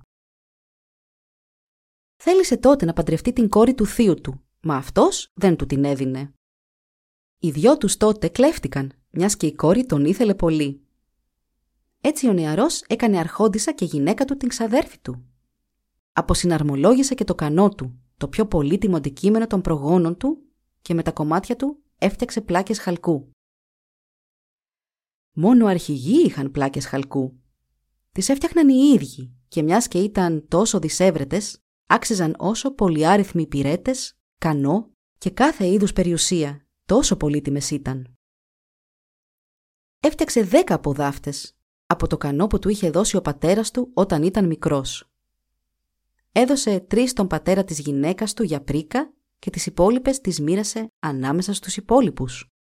[2.17, 6.33] Θέλησε τότε να παντρευτεί την κόρη του θείου του, μα αυτός δεν του την έδινε.
[7.39, 10.87] Οι δυο τους τότε κλέφτηκαν, μιας και η κόρη τον ήθελε πολύ.
[12.01, 15.25] Έτσι ο νεαρός έκανε αρχόντισα και γυναίκα του την ξαδέρφη του.
[16.13, 20.43] Αποσυναρμολόγησε και το κανό του, το πιο πολύτιμο αντικείμενο των προγόνων του
[20.83, 23.31] και με τα κομμάτια του έφτιαξε πλάκες χαλκού.
[25.33, 27.41] Μόνο αρχηγοί είχαν πλάκες χαλκού.
[28.13, 34.91] Τις έφτιαχναν οι ίδιοι και μιας και ήταν τόσο δισεύρετες, άξιζαν όσο πολυάριθμοι πυρέτες, κανό
[35.19, 38.17] και κάθε είδους περιουσία, τόσο πολύτιμες ήταν.
[40.01, 44.47] Έφτιαξε δέκα αποδάφτες, από το κανό που του είχε δώσει ο πατέρας του όταν ήταν
[44.47, 45.11] μικρός.
[46.33, 51.55] Έδωσε τρεις στον πατέρα της γυναίκας του για πρίκα και τις υπόλοιπες τις μοίρασε ανάμεσα
[51.55, 52.52] στους υπόλοιπους.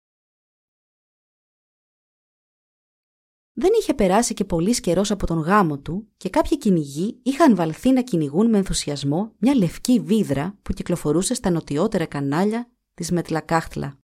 [3.61, 7.91] Δεν είχε περάσει και πολύς καιρός από τον γάμο του και κάποιοι κυνηγοί είχαν βαλθεί
[7.91, 13.97] να κυνηγούν με ενθουσιασμό μια λευκή βίδρα που κυκλοφορούσε στα νοτιότερα κανάλια της Μετλακάχτλα.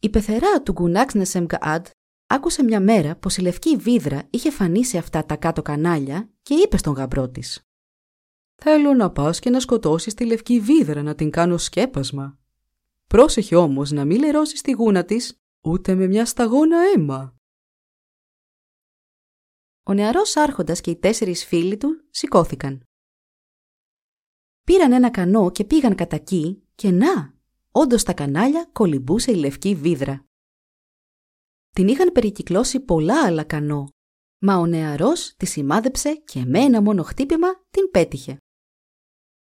[0.00, 1.86] Η πεθερά του Γκουνάξ Νεσεμγκαάντ
[2.26, 6.54] άκουσε μια μέρα πως η λευκή βίδρα είχε φανεί σε αυτά τα κάτω κανάλια και
[6.54, 7.62] είπε στον γαμπρό της.
[8.54, 12.38] «Θέλω να πας και να σκοτώσεις τη λευκή βίδρα να την κάνω σκέπασμα.
[13.06, 17.37] Πρόσεχε όμως να μην λερώσεις τη γούνα της ούτε με μια σταγόνα αίμα».
[19.88, 22.82] Ο νεαρός άρχοντας και οι τέσσερις φίλοι του σηκώθηκαν.
[24.64, 27.34] Πήραν ένα κανό και πήγαν κατά εκεί και να,
[27.72, 30.24] όντως στα κανάλια κολυμπούσε η λευκή βίδρα.
[31.70, 33.88] Την είχαν περικυκλώσει πολλά άλλα κανό,
[34.38, 38.36] μα ο νεαρός τη σημάδεψε και με ένα μόνο χτύπημα την πέτυχε.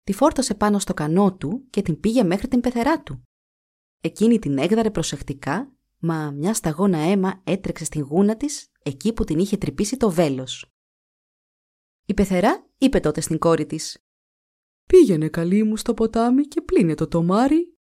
[0.03, 3.23] Τη φόρτωσε πάνω στο κανό του και την πήγε μέχρι την πεθερά του.
[4.01, 9.39] Εκείνη την έγδαρε προσεκτικά, μα μια σταγόνα αίμα έτρεξε στην γούνα της εκεί που την
[9.39, 10.73] είχε τρυπήσει το βέλος.
[12.07, 14.05] Η πεθερά είπε τότε στην κόρη της
[14.87, 17.77] «Πήγαινε καλή μου στο ποτάμι και πλύνε το τομάρι».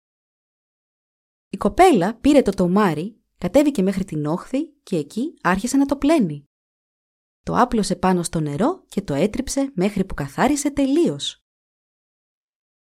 [1.49, 6.45] Η κοπέλα πήρε το τομάρι, κατέβηκε μέχρι την όχθη και εκεί άρχισε να το πλένει.
[7.43, 11.45] Το άπλωσε πάνω στο νερό και το έτριψε μέχρι που καθάρισε τελείως.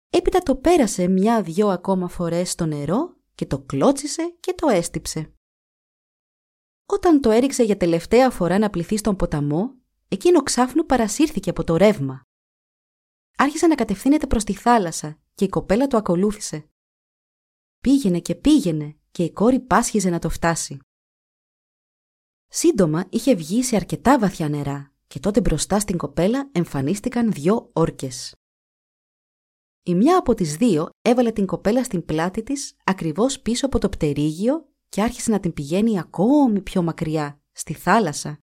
[0.10, 5.34] Έπειτα το πέρασε μια-δυο ακόμα φορές στο νερό και το κλώτσισε και το έστυψε.
[6.86, 9.76] Όταν το έριξε για τελευταία φορά να πληθεί στον ποταμό,
[10.08, 12.24] εκείνο ξάφνου παρασύρθηκε από το ρεύμα.
[13.38, 16.70] Άρχισε να κατευθύνεται προς τη θάλασσα και η κοπέλα του ακολούθησε.
[17.80, 20.80] Πήγαινε και πήγαινε και η κόρη πάσχιζε να το φτάσει.
[22.48, 28.41] Σύντομα είχε βγει σε αρκετά βαθιά νερά και τότε μπροστά στην κοπέλα εμφανίστηκαν δυο όρκες.
[29.84, 33.90] Η μια από τις δύο έβαλε την κοπέλα στην πλάτη της ακριβώς πίσω από το
[33.90, 38.40] πτερίγιο και άρχισε να την πηγαίνει ακόμη πιο μακριά, στη θάλασσα.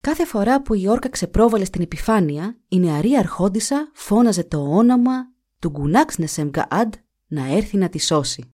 [0.00, 5.68] Κάθε φορά που η όρκα ξεπρόβαλε στην επιφάνεια, η νεαρή αρχόντισα φώναζε το όνομα του
[5.68, 6.94] Γκουνάξ Νεσεμγκαάντ
[7.26, 8.50] να έρθει να τη σώσει.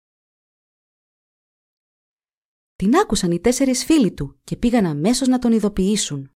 [2.77, 6.31] Την άκουσαν οι τέσσερις φίλοι του και πήγαν αμέσως να τον ειδοποιήσουν.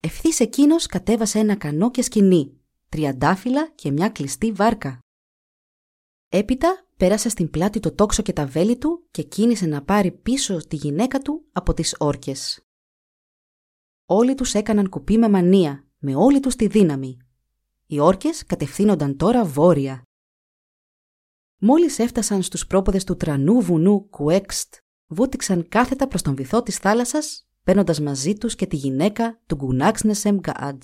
[0.00, 2.55] Ευθύς εκείνος κατέβασε ένα κανό και σκηνή,
[2.88, 4.98] τριαντάφυλλα και μια κλειστή βάρκα.
[6.28, 10.66] Έπειτα πέρασε στην πλάτη το τόξο και τα βέλη του και κίνησε να πάρει πίσω
[10.66, 12.60] τη γυναίκα του από τις όρκες.
[14.06, 17.16] Όλοι τους έκαναν κουπί με μανία, με όλη τους τη δύναμη.
[17.86, 20.02] Οι όρκες κατευθύνονταν τώρα βόρεια.
[21.58, 24.74] Μόλις έφτασαν στους πρόποδες του τρανού βουνού Κουέξτ,
[25.06, 30.36] βούτυξαν κάθετα προς τον βυθό της θάλασσας, παίρνοντας μαζί τους και τη γυναίκα του Γκουνάξνεσεμ
[30.36, 30.82] Γκαάντ.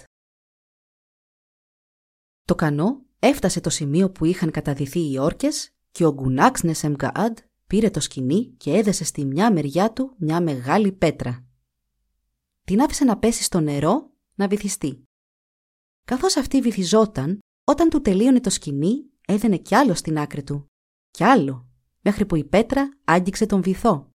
[2.44, 7.90] Το κανό έφτασε το σημείο που είχαν καταδυθεί οι όρκες και ο Γκουνάξ Νεσεμγκαάντ πήρε
[7.90, 11.46] το σκηνή και έδεσε στη μια μεριά του μια μεγάλη πέτρα.
[12.64, 15.02] Την άφησε να πέσει στο νερό να βυθιστεί.
[16.04, 20.70] Καθώς αυτή βυθιζόταν, όταν του τελείωνε το σκηνή, έδαινε κι άλλο στην άκρη του.
[21.10, 21.66] Κι άλλο,
[22.00, 24.10] μέχρι που η πέτρα άγγιξε τον βυθό.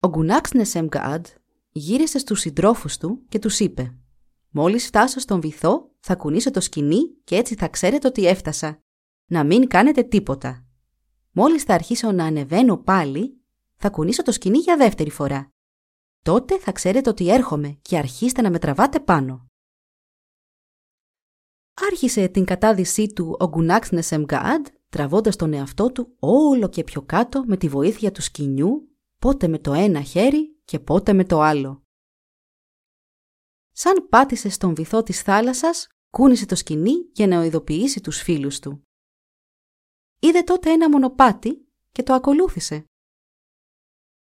[0.00, 1.26] Ο Γκουνάξ Νεσεμγκαάντ
[1.70, 3.96] γύρισε στους συντρόφους του και τους είπε
[4.50, 8.82] «Μόλις φτάσω στον βυθό, θα κουνήσω το σκηνή και έτσι θα ξέρετε ότι έφτασα.
[9.26, 10.66] Να μην κάνετε τίποτα.
[11.30, 13.40] Μόλις θα αρχίσω να ανεβαίνω πάλι,
[13.76, 15.52] θα κουνήσω το σκηνή για δεύτερη φορά.
[16.22, 19.46] Τότε θα ξέρετε ότι έρχομαι και αρχίστε να με τραβάτε πάνω.
[21.90, 27.44] Άρχισε την κατάδυσή του ο Γκουνάξ Νεσεμγκαάντ, τραβώντας τον εαυτό του όλο και πιο κάτω
[27.46, 31.82] με τη βοήθεια του σκηνιού, πότε με το ένα χέρι και πότε με το άλλο.
[33.72, 38.82] Σαν πάτησε στον βυθό της θάλασσας, κούνησε το σκηνή για να ειδοποιήσει τους φίλους του.
[40.18, 42.84] Είδε τότε ένα μονοπάτι και το ακολούθησε.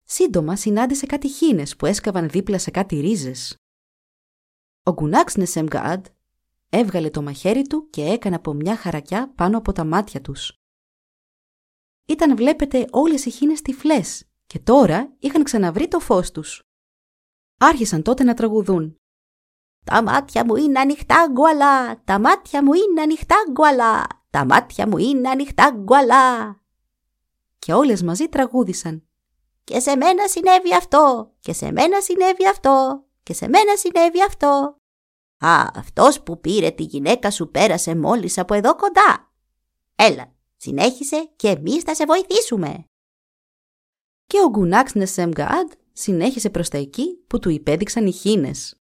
[0.04, 3.58] Σύντομα συνάντησε κάτι χίνες που έσκαβαν δίπλα σε κάτι ρίζες.
[4.84, 6.06] Ο Γκουνάξ Νεσεμγκαάντ
[6.70, 10.58] έβγαλε το μαχαίρι του και έκανε από μια χαρακιά πάνω από τα μάτια τους.
[12.06, 16.64] Ήταν βλέπετε όλες οι χήνες τυφλές και τώρα είχαν ξαναβρει το φως τους.
[17.58, 18.96] Άρχισαν τότε να τραγουδούν.
[19.86, 24.98] «Τα μάτια μου είναι ανοιχτά γκουαλά, τα μάτια μου είναι ανοιχτά γκουαλά, τα μάτια μου
[24.98, 26.60] είναι ανοιχτά γκουαλά».
[27.60, 29.04] Και όλες μαζί τραγούδησαν.
[29.64, 34.80] «Και σε μένα συνέβη αυτό, και σε μένα συνέβη αυτό, και σε μένα συνέβη αυτό».
[35.38, 39.32] «Α, αυτός που πήρε τη γυναίκα σου πέρασε μόλις από εδώ κοντά.
[39.96, 42.86] Έλα, συνέχισε και εμείς θα σε βοηθήσουμε».
[44.28, 48.80] Και ο Γκουνάξ Νεσέμγκαάντ συνέχισε προς τα εκεί που του υπέδειξαν οι χήνες.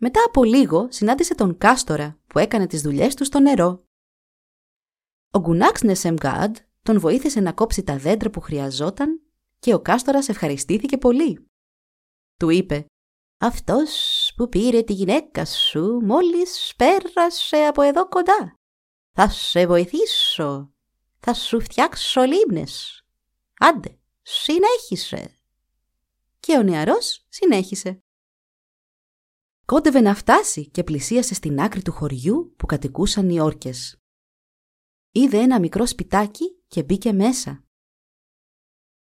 [0.00, 3.84] Μετά από λίγο συνάντησε τον Κάστορα που έκανε τις δουλειές του στο νερό.
[5.30, 9.20] Ο Γκουνάξ Νεσέμγκαάντ τον βοήθησε να κόψει τα δέντρα που χρειαζόταν
[9.58, 11.46] και ο Κάστορας ευχαριστήθηκε πολύ.
[12.38, 12.86] Του είπε
[13.38, 18.54] «Αυτός που πήρε τη γυναίκα σου μόλις πέρασε από εδώ κοντά.
[19.12, 20.72] Θα σε βοηθήσω.
[21.20, 23.04] Θα σου φτιάξω λίμνες.
[23.58, 25.38] Άντε, συνέχισε»
[26.40, 28.02] και ο νεαρός συνέχισε.
[29.72, 33.98] Κόντευε να φτάσει και πλησίασε στην άκρη του χωριού που κατοικούσαν οι όρκες.
[35.12, 37.64] Είδε ένα μικρό σπιτάκι και μπήκε μέσα.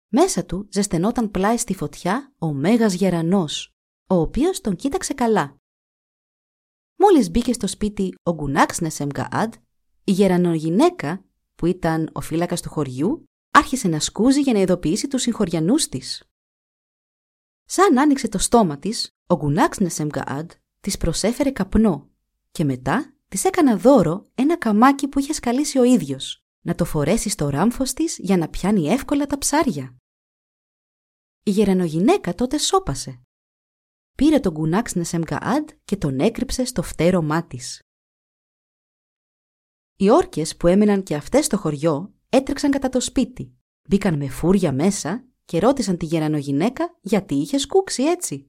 [0.08, 3.74] Μέσα του ζεσθενόταν πλάι στη φωτιά ο Μέγας Γερανός,
[4.06, 5.56] ο οποίος τον κοίταξε καλά.
[6.96, 9.54] Μόλις μπήκε στο σπίτι ο Γκουνάξ Νεσεμγκαάντ,
[10.04, 15.22] η γερανογυναίκα, που ήταν ο φύλακας του χωριού, άρχισε να σκούζει για να ειδοποιήσει τους
[15.22, 16.22] συγχωριανούς της.
[17.70, 20.50] Σαν άνοιξε το στόμα της, ο Γκουνάξ Νεσεμγκαάντ
[20.80, 22.10] της προσέφερε καπνό
[22.50, 27.28] και μετά της έκανα δώρο ένα καμάκι που είχε σκαλίσει ο ίδιος, να το φορέσει
[27.28, 29.96] στο ράμφος της για να πιάνει εύκολα τα ψάρια.
[31.42, 33.22] Η γερανογυναίκα τότε σώπασε.
[34.14, 37.82] Πήρε τον Γκουνάξ Νεσεμγκαάντ και τον έκρυψε στο φτέρωμά της.
[39.96, 43.56] Οι όρκες που έμεναν και αυτές στο χωριό έτρεξαν κατά το σπίτι,
[43.88, 48.46] μπήκαν με φούρια μέσα και ρώτησαν τη γερανογυναίκα γιατί είχε σκούξει έτσι.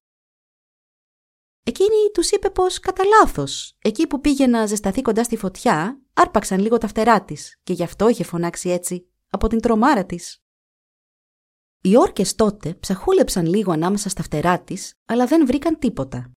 [1.63, 6.59] Εκείνη τους είπε πως κατά λάθος, εκεί που πήγε να ζεσταθεί κοντά στη φωτιά, άρπαξαν
[6.59, 10.37] λίγο τα φτερά της και γι' αυτό είχε φωνάξει έτσι, από την τρομάρα της.
[11.81, 16.31] Οι όρκες τότε ψαχούλεψαν λίγο ανάμεσα στα φτερά της, αλλά δεν βρήκαν τίποτα.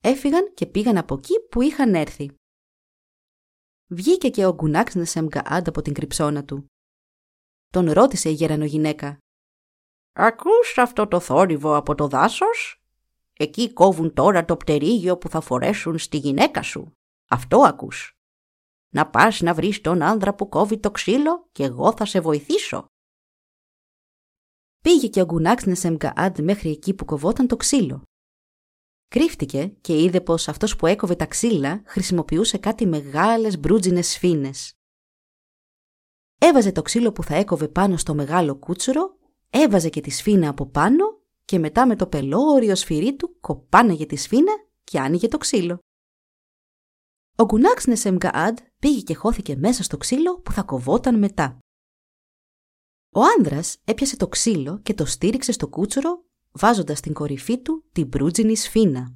[0.00, 2.30] Έφυγαν και πήγαν από εκεί που είχαν έρθει.
[3.86, 6.66] Βγήκε και ο Γκουνάξ Νεσεμγκαάντ από την κρυψώνα του.
[7.68, 9.18] Τον ρώτησε η γερανογυναίκα.
[10.16, 12.82] Ακούς αυτό το θόρυβο από το δάσος;
[13.36, 16.96] Εκεί κόβουν τώρα το πτερίγιο που θα φορέσουν στη γυναίκα σου.
[17.28, 18.18] Αυτό ακούς.
[18.88, 22.86] Να πας να βρεις τον άνδρα που κόβει το ξύλο και εγώ θα σε βοηθήσω.
[24.80, 28.02] Πήγε και ο Γκουνάξ Νεσεμγκαάντ μέχρι εκεί που κοβόταν το ξύλο.
[29.08, 34.72] Κρύφτηκε και είδε πως αυτός που έκοβε τα ξύλα χρησιμοποιούσε κάτι μεγάλες μπρούτζινες σφήνες.
[36.38, 39.18] Έβαζε το ξύλο που θα έκοβε πάνω στο μεγάλο κούτσουρο
[39.56, 41.04] έβαζε και τη σφίνα από πάνω
[41.44, 44.52] και μετά με το πελώριο σφυρί του κοπάναγε τη σφίνα
[44.84, 45.78] και άνοιγε το ξύλο.
[47.36, 51.58] Ο Γκουνάξ Νεσεμγκαάντ πήγε και χώθηκε μέσα στο ξύλο που θα κοβόταν μετά.
[53.10, 58.08] Ο άνδρας έπιασε το ξύλο και το στήριξε στο κούτσουρο βάζοντας στην κορυφή του την
[58.08, 59.14] προύτζινη σφίνα.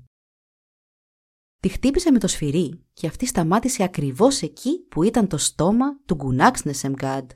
[1.61, 6.15] Τη χτύπησε με το σφυρί και αυτή σταμάτησε ακριβώς εκεί που ήταν το στόμα του
[6.15, 7.31] Γκουνάξ Νεσεμγκάντ.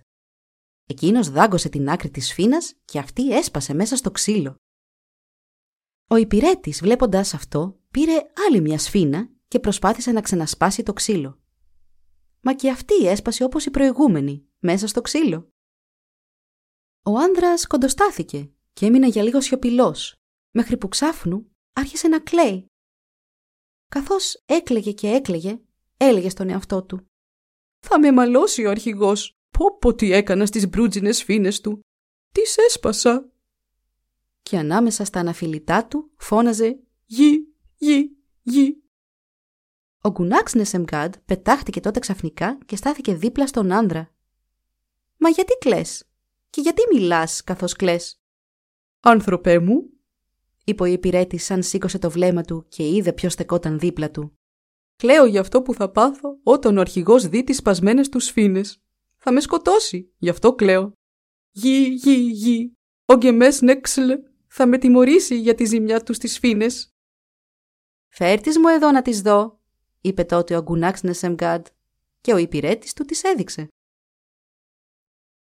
[0.93, 4.57] Εκείνος δάγκωσε την άκρη της σφήνας και αυτή έσπασε μέσα στο ξύλο.
[6.07, 8.13] Ο υπηρέτης βλέποντας αυτό πήρε
[8.47, 11.41] άλλη μια σφίνα και προσπάθησε να ξανασπάσει το ξύλο.
[12.41, 15.53] Μα και αυτή έσπασε όπως η προηγούμενη, μέσα στο ξύλο.
[17.03, 20.17] Ο άνδρας κοντοστάθηκε και έμεινε για λίγο σιωπηλός,
[20.51, 22.67] μέχρι που ξάφνου άρχισε να κλαίει.
[23.89, 25.61] Καθώς έκλαιγε και έκλαιγε,
[25.97, 27.11] έλεγε στον εαυτό του
[27.79, 31.81] «Θα με μαλώσει ο αρχηγός, Πω πω τι έκανα στις μπρούτζινες φίνες του.
[32.33, 33.31] Τις έσπασα.
[34.43, 38.83] Και ανάμεσα στα αναφιλητά του φώναζε «Γη, γη, γη».
[40.01, 44.15] Ο Γκουνάξ Νεσεμγκάντ πετάχτηκε τότε ξαφνικά και στάθηκε δίπλα στον άνδρα.
[45.19, 46.11] «Μα γιατί κλαις
[46.51, 48.23] και γιατί μιλάς καθώς κλαις»
[49.01, 49.91] «Άνθρωπέ μου»,
[50.65, 54.39] είπε ο υπηρέτης σαν σήκωσε το βλέμμα του και είδε ποιος στεκόταν δίπλα του.
[54.97, 58.82] «Κλαίω για αυτό που θα πάθω όταν ο αρχηγός δει τις σπασμένες τους σφήνες.
[59.25, 60.93] Θα με σκοτώσει, γι' αυτό κλαίω.
[61.51, 62.77] Γη, γη, γη.
[63.05, 64.13] Ο Γκεμές Νέξλ
[64.47, 66.95] θα με τιμωρήσει για τη ζημιά του στις φίνες.
[68.09, 69.61] «Φέρτης μου εδώ να τις δω»,
[70.01, 71.67] είπε τότε ο Γκουνάξ Νεσεμγκάντ
[72.21, 73.69] και ο υπηρέτης του τις έδειξε.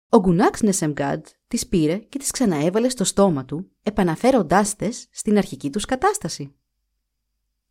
[0.09, 5.69] Ο Γκουνάξ Νεσεμγκάντ τις πήρε και τις ξαναέβαλε στο στόμα του, επαναφέροντάς τες στην αρχική
[5.69, 6.55] τους κατάσταση.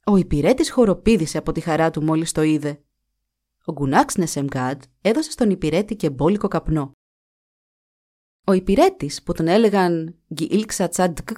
[0.04, 2.85] Ο υπηρέτης χοροπήδησε από τη χαρά του μόλις το είδε.
[3.68, 6.92] Ο Γκουνάξ Νεσεμγκάντ έδωσε στον υπηρέτη και μπόλικο καπνό.
[8.46, 11.28] Ο υπηρέτης που τον έλεγαν Γκιίλξα Τσάντκ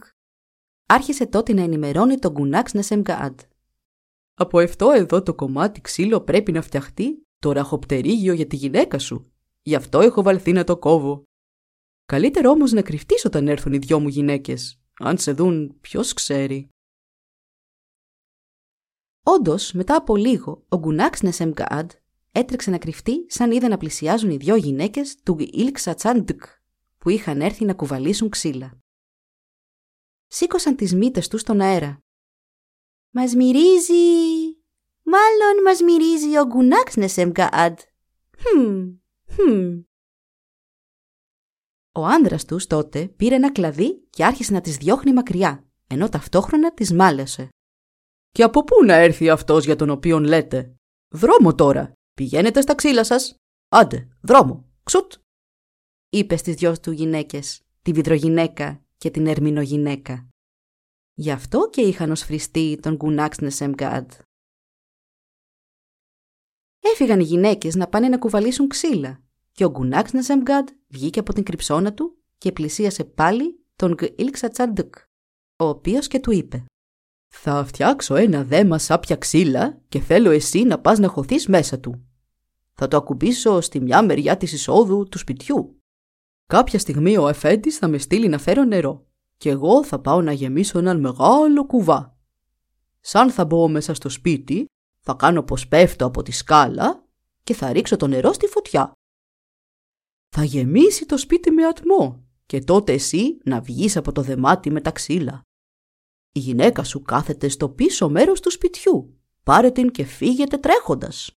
[0.86, 3.40] άρχισε τότε να ενημερώνει τον Γκουνάξ Νεσεμγκάντ.
[4.34, 9.32] Από αυτό εδώ το κομμάτι ξύλο πρέπει να φτιαχτεί το ραχοπτερίγιο για τη γυναίκα σου.
[9.62, 11.22] Γι' αυτό έχω βαλθεί να το κόβω.
[12.04, 14.80] Καλύτερο όμως να κρυφτείς όταν έρθουν οι δυο μου γυναίκες.
[14.98, 16.68] Αν σε δουν, ποιος ξέρει.
[19.22, 21.90] Όντως, μετά από λίγο, ο Γκουνάξ Νεσεμγκάντ
[22.38, 26.42] έτρεξε να κρυφτεί σαν είδε να πλησιάζουν οι δυο γυναίκες του Ιλξα Τσάντκ,
[26.98, 28.78] που είχαν έρθει να κουβαλήσουν ξύλα.
[30.26, 32.02] Σήκωσαν τις μύτες τους στον αέρα.
[33.10, 33.92] Μας μυρίζει!
[35.02, 37.78] Μάλλον μας μυρίζει ο Γκουνάξ Νεσεμγκάντ.
[38.38, 38.88] Χμ,
[39.30, 39.80] χμ.
[41.92, 46.74] Ο άνδρας τους τότε πήρε ένα κλαδί και άρχισε να τις διώχνει μακριά, ενώ ταυτόχρονα
[46.74, 47.48] τις μάλεσε.
[48.30, 50.78] «Και από πού να έρθει αυτός για τον οποίον λέτε;
[51.08, 51.92] Δρόμο τώρα.
[52.18, 53.34] Πηγαίνετε στα ξύλα σας.
[53.68, 54.64] Άντε, δρόμο.
[54.82, 55.12] Ξουτ».
[56.08, 60.28] Είπε στις δυο του γυναίκες, τη βιδρογυναίκα και την ερμηνογυναίκα.
[61.14, 64.10] Γι' αυτό και είχαν ως φριστή τον Γκουνάξνεσεμ Γκάντ.
[66.80, 71.42] Έφυγαν οι γυναίκες να πάνε να κουβαλήσουν ξύλα και ο Γκουνάξ Νεσεμγκάντ βγήκε από την
[71.42, 74.94] κρυψώνα του και πλησίασε πάλι τον Γκίλξα Τσαντουκ,
[75.56, 76.64] ο οποίος και του είπε
[77.34, 82.07] «Θα φτιάξω ένα δέμα σάπια ξύλα και θέλω εσύ να πας να χωθείς μέσα του.
[82.78, 85.82] Θα το ακουμπήσω στη μια μεριά της εισόδου του σπιτιού.
[86.46, 89.06] Κάποια στιγμή ο εφέντης θα με στείλει να φέρω νερό
[89.36, 92.18] και εγώ θα πάω να γεμίσω έναν μεγάλο κουβά.
[93.00, 94.66] Σαν θα μπω μέσα στο σπίτι,
[95.00, 97.04] θα κάνω πως πέφτω από τη σκάλα
[97.42, 98.92] και θα ρίξω το νερό στη φωτιά
[100.28, 104.80] θα γεμίσει το σπίτι με ατμό και τότε εσύ να βγεις από το δεμάτι με
[104.80, 105.42] τα ξύλα.
[106.32, 109.18] Η γυναίκα σου κάθεται στο πίσω μέρος του σπιτιού.
[109.42, 111.37] Πάρε την και φύγετε τρέχοντας.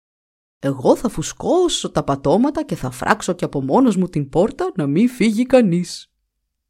[0.62, 4.86] Εγώ θα φουσκώσω τα πατώματα και θα φράξω και από μόνος μου την πόρτα να
[4.86, 6.12] μην φύγει κανείς.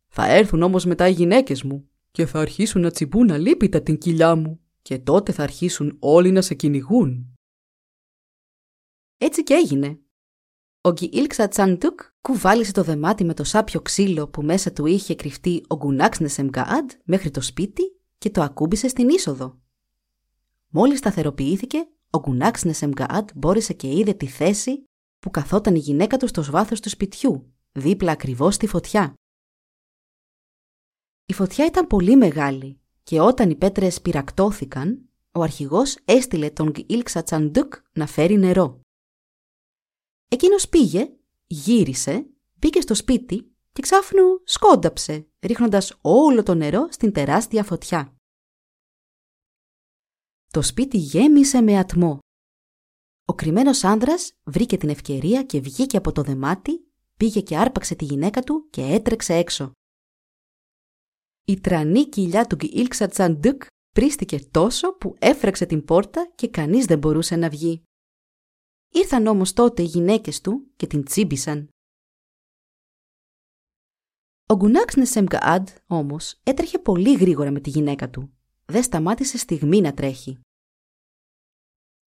[0.09, 4.35] Θα έρθουν όμως μετά οι γυναίκες μου και θα αρχίσουν να τσιμπούν αλίπητα την κοιλιά
[4.35, 7.35] μου και τότε θα αρχίσουν όλοι να σε κυνηγούν.
[9.19, 9.99] Έτσι και έγινε.
[10.81, 15.65] Ο Γκιίλξα Τσαντούκ κουβάλισε το δεμάτι με το σάπιο ξύλο που μέσα του είχε κρυφτεί
[15.69, 17.83] ο Γκουνάξνεσεμ Γκαάντ μέχρι το σπίτι
[18.19, 19.59] και το ακούμπησε στην είσοδο.
[20.69, 24.85] Μόλις σταθεροποιήθηκε, ο Γκουνάξνεσεμ Γκαάντ μπόρεσε και είδε τη θέση
[25.19, 29.15] που καθόταν η γυναίκα του στο βάθος του σπιτιού, δίπλα ακριβώς στη φωτιά.
[31.27, 37.23] Η φωτιά ήταν πολύ μεγάλη και όταν οι πέτρες πυρακτώθηκαν, ο αρχηγός έστειλε τον Γκίλξα
[37.23, 38.81] Τσαντούκ να φέρει νερό.
[40.29, 41.13] Εκείνος πήγε,
[41.47, 48.20] γύρισε, μπήκε στο σπίτι και ξάφνου σκόνταψε, ρίχνοντας όλο το νερό στην τεράστια φωτιά.
[50.53, 52.19] Το σπίτι γέμισε με ατμό.
[53.25, 58.05] Ο κρυμμένος άνδρας βρήκε την ευκαιρία και βγήκε από το δεμάτι, πήγε και άρπαξε τη
[58.05, 59.73] γυναίκα του και έτρεξε έξω.
[61.47, 66.99] Η τρανή κοιλιά του Γκίλξα Τσαντούκ πρίστηκε τόσο που έφραξε την πόρτα και κανείς δεν
[66.99, 67.83] μπορούσε να βγει.
[68.89, 71.69] Ήρθαν όμως τότε οι γυναίκες του και την τσίμπησαν.
[74.47, 78.35] Ο Γκουνάξ Νεσεμγκαάντ όμως έτρεχε πολύ γρήγορα με τη γυναίκα του.
[78.71, 80.41] Δεν σταμάτησε στιγμή να τρέχει.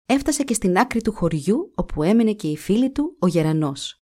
[0.06, 4.02] Έφτασε και στην άκρη του χωριού όπου έμενε και η φίλη του ο Γερανός.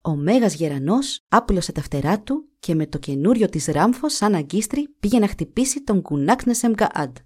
[0.00, 4.88] Ο Μέγας Γερανός άπλωσε τα φτερά του και με το καινούριο της ράμφο σαν αγκίστρι
[4.88, 7.16] πήγε να χτυπήσει τον Γκουνάξ Νεσεμγκαάντ.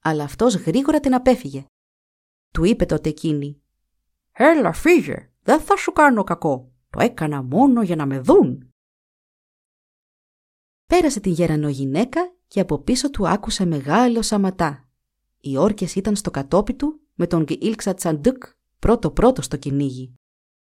[0.00, 1.64] Αλλά αυτός γρήγορα την απέφυγε.
[2.50, 3.62] Του είπε τότε εκείνη
[4.32, 6.72] Έλα φύγε, δεν θα σου κάνω κακό.
[6.90, 8.70] Το έκανα μόνο για να με δουν.
[10.86, 14.88] Πέρασε την γερανό γυναίκα και από πίσω του άκουσε μεγάλο σαματά.
[15.40, 18.44] Οι όρκες ήταν στο κατόπι του με τον Γκίλξα Τσαντούκ
[18.78, 20.14] πρώτο-πρώτο στο κυνήγι.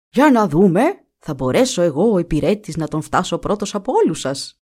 [0.10, 0.82] «Για να δούμε,
[1.18, 4.62] θα μπορέσω εγώ ο υπηρέτης να τον φτάσω πρώτος από όλους σας».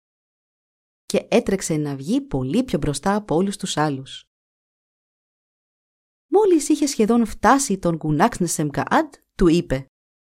[1.05, 4.29] Και έτρεξε να βγει πολύ πιο μπροστά από όλους τους άλλους.
[6.27, 9.85] Μόλις είχε σχεδόν φτάσει τον Γκουνάξνεσεμ Γκαάντ, του είπε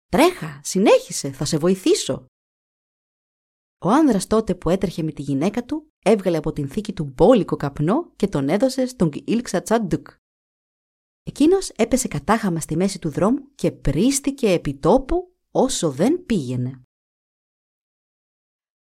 [0.10, 2.26] «Τρέχα, συνέχισε, θα σε βοηθήσω».
[3.80, 7.56] Ο άνδρας τότε που έτρεχε με τη γυναίκα του έβγαλε από την θήκη του μπόλικο
[7.56, 10.08] καπνό και τον έδωσε στον Ιλξα Τσάντουκ.
[11.24, 16.82] Εκείνος έπεσε κατάχαμα στη μέση του δρόμου και πρίστηκε επί τόπου όσο δεν πήγαινε.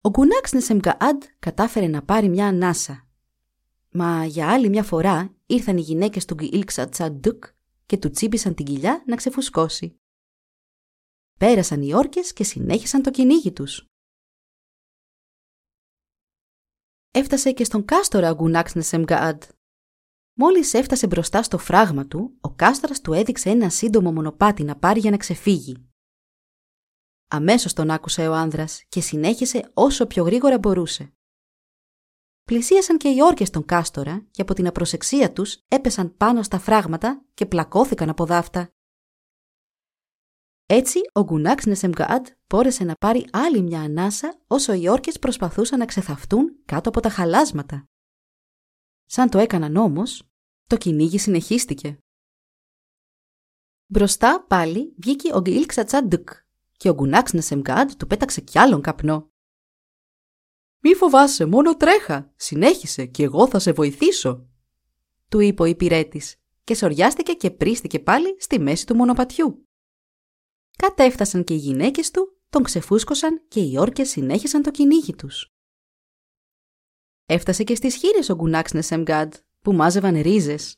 [0.00, 3.08] Ο Γκουνάξνεσεμ Γκαάντ κατάφερε να πάρει μια ανάσα
[3.90, 7.44] Μα για άλλη μια φορά ήρθαν οι γυναίκες του Γκίλξα Τσαντούκ
[7.86, 10.00] και του τσίπησαν την κοιλιά να ξεφουσκώσει.
[11.38, 13.86] Πέρασαν οι όρκες και συνέχισαν το κυνήγι τους.
[17.18, 19.42] Έφτασε και στον κάστορα Γκουνάξ Νεσεμγκαάντ.
[20.32, 25.00] Μόλις έφτασε μπροστά στο φράγμα του, ο κάστρας του έδειξε ένα σύντομο μονοπάτι να πάρει
[25.00, 25.88] για να ξεφύγει.
[27.28, 31.12] Αμέσως τον άκουσε ο άνδρας και συνέχισε όσο πιο γρήγορα μπορούσε.
[32.44, 37.24] Πλησίασαν και οι όρκες των κάστορα και από την απροσεξία τους έπεσαν πάνω στα φράγματα
[37.34, 38.72] και πλακώθηκαν από δάφτα.
[40.70, 45.84] Έτσι, ο Γκουνάξ Νεσεμγκαάντ μπόρεσε να πάρει άλλη μια ανάσα όσο οι όρκες προσπαθούσαν να
[45.84, 47.88] ξεθαυτούν κάτω από τα χαλάσματα.
[49.04, 50.28] Σαν το έκαναν όμως,
[50.66, 51.98] το κυνήγι συνεχίστηκε.
[53.86, 56.30] Μπροστά πάλι βγήκε ο Γκίλ Ξατσάντουκ
[56.76, 59.30] και ο Γκουνάξ Νεσεμγκάντ του πέταξε κι άλλον καπνό.
[60.80, 62.32] «Μη φοβάσαι, μόνο τρέχα.
[62.36, 64.48] Συνέχισε και εγώ θα σε βοηθήσω»,
[65.28, 69.67] του είπε ο υπηρέτης και σοριάστηκε και πρίστηκε πάλι στη μέση του μονοπατιού.
[70.82, 75.52] Κατέφτασαν και οι γυναίκες του, τον ξεφούσκωσαν και οι όρκες συνέχισαν το κυνήγι τους.
[77.26, 80.76] Έφτασε και στις χείρες ο Γκουνάξ Νεσεμγκάντ που μάζευαν ρίζες.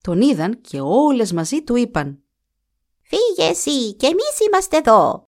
[0.00, 2.24] Τον είδαν και όλες μαζί του είπαν
[3.02, 5.28] «Φύγε εσύ και εμείς είμαστε εδώ».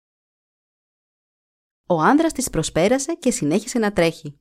[1.86, 4.40] Ο άνδρας της προσπέρασε και συνέχισε να τρέχει.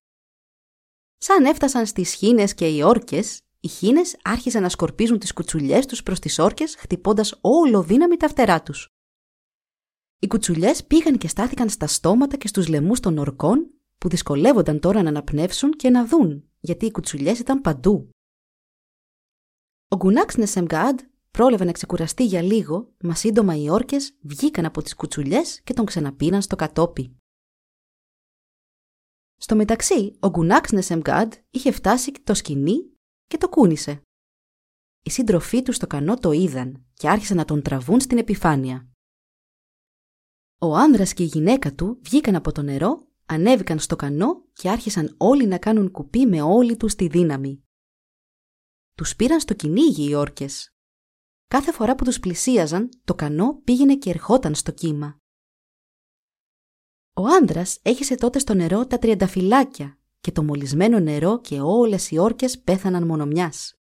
[1.17, 6.03] Σαν έφτασαν στις χίνες και οι όρκες, οι χίνες άρχισαν να σκορπίζουν τις κουτσουλιές τους
[6.03, 8.91] προς τις όρκες, χτυπώντας όλο δύναμη τα φτερά τους.
[10.19, 15.01] Οι κουτσουλιές πήγαν και στάθηκαν στα στόματα και στους λαιμούς των ορκών, που δυσκολεύονταν τώρα
[15.03, 18.09] να αναπνεύσουν και να δουν, γιατί οι κουτσουλιές ήταν παντού.
[19.87, 20.99] Ο Γκουνάξ Νεσεμγκάντ
[21.31, 25.85] πρόλαβε να ξεκουραστεί για λίγο, μα σύντομα οι όρκες βγήκαν από τις κουτσουλιές και τον
[25.85, 27.15] ξαναπήραν στο κατόπι.
[29.37, 32.91] Στο μεταξύ, ο Γκουνάξ Νεσεμγκάντ είχε φτάσει το σκηνή
[33.27, 34.01] και το κούνησε.
[35.03, 38.89] Οι σύντροφοί του στο κανό το είδαν και άρχισαν να τον τραβούν στην επιφάνεια.
[40.59, 45.15] Ο άνδρας και η γυναίκα του βγήκαν από το νερό, ανέβηκαν στο κανό και άρχισαν
[45.17, 47.63] όλοι να κάνουν κουπί με όλη τους τη δύναμη.
[48.95, 50.75] Τους πήραν στο κυνήγι οι όρκες.
[51.47, 55.21] Κάθε φορά που τους πλησίαζαν, το κανό πήγαινε και ερχόταν στο κύμα.
[57.13, 62.17] Ο άντρα έχισε τότε στο νερό τα τριανταφυλάκια και το μολυσμένο νερό και όλες οι
[62.17, 63.79] όρκες πέθαναν μονομιάς.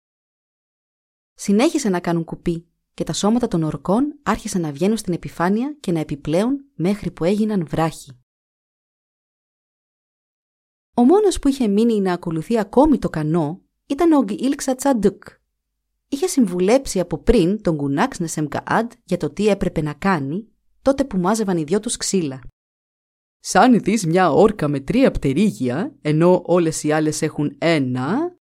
[1.35, 2.70] Συνέχισε να κάνουν κουπί
[3.01, 7.24] και τα σώματα των ορκών άρχισαν να βγαίνουν στην επιφάνεια και να επιπλέουν μέχρι που
[7.24, 8.11] έγιναν βράχοι.
[10.94, 15.22] Ο μόνος που είχε μείνει να ακολουθεί ακόμη το κανό ήταν ο Γκίλξα Τσαντουκ.
[16.09, 20.48] Είχε συμβουλέψει από πριν τον Γκουνάξ Νεσεμκαάντ για το τι έπρεπε να κάνει
[20.82, 22.40] τότε που μάζευαν οι δυο τους ξύλα.
[23.38, 28.38] Σαν δεις μια όρκα με τρία πτερίγια, ενώ όλες οι άλλες έχουν ένα...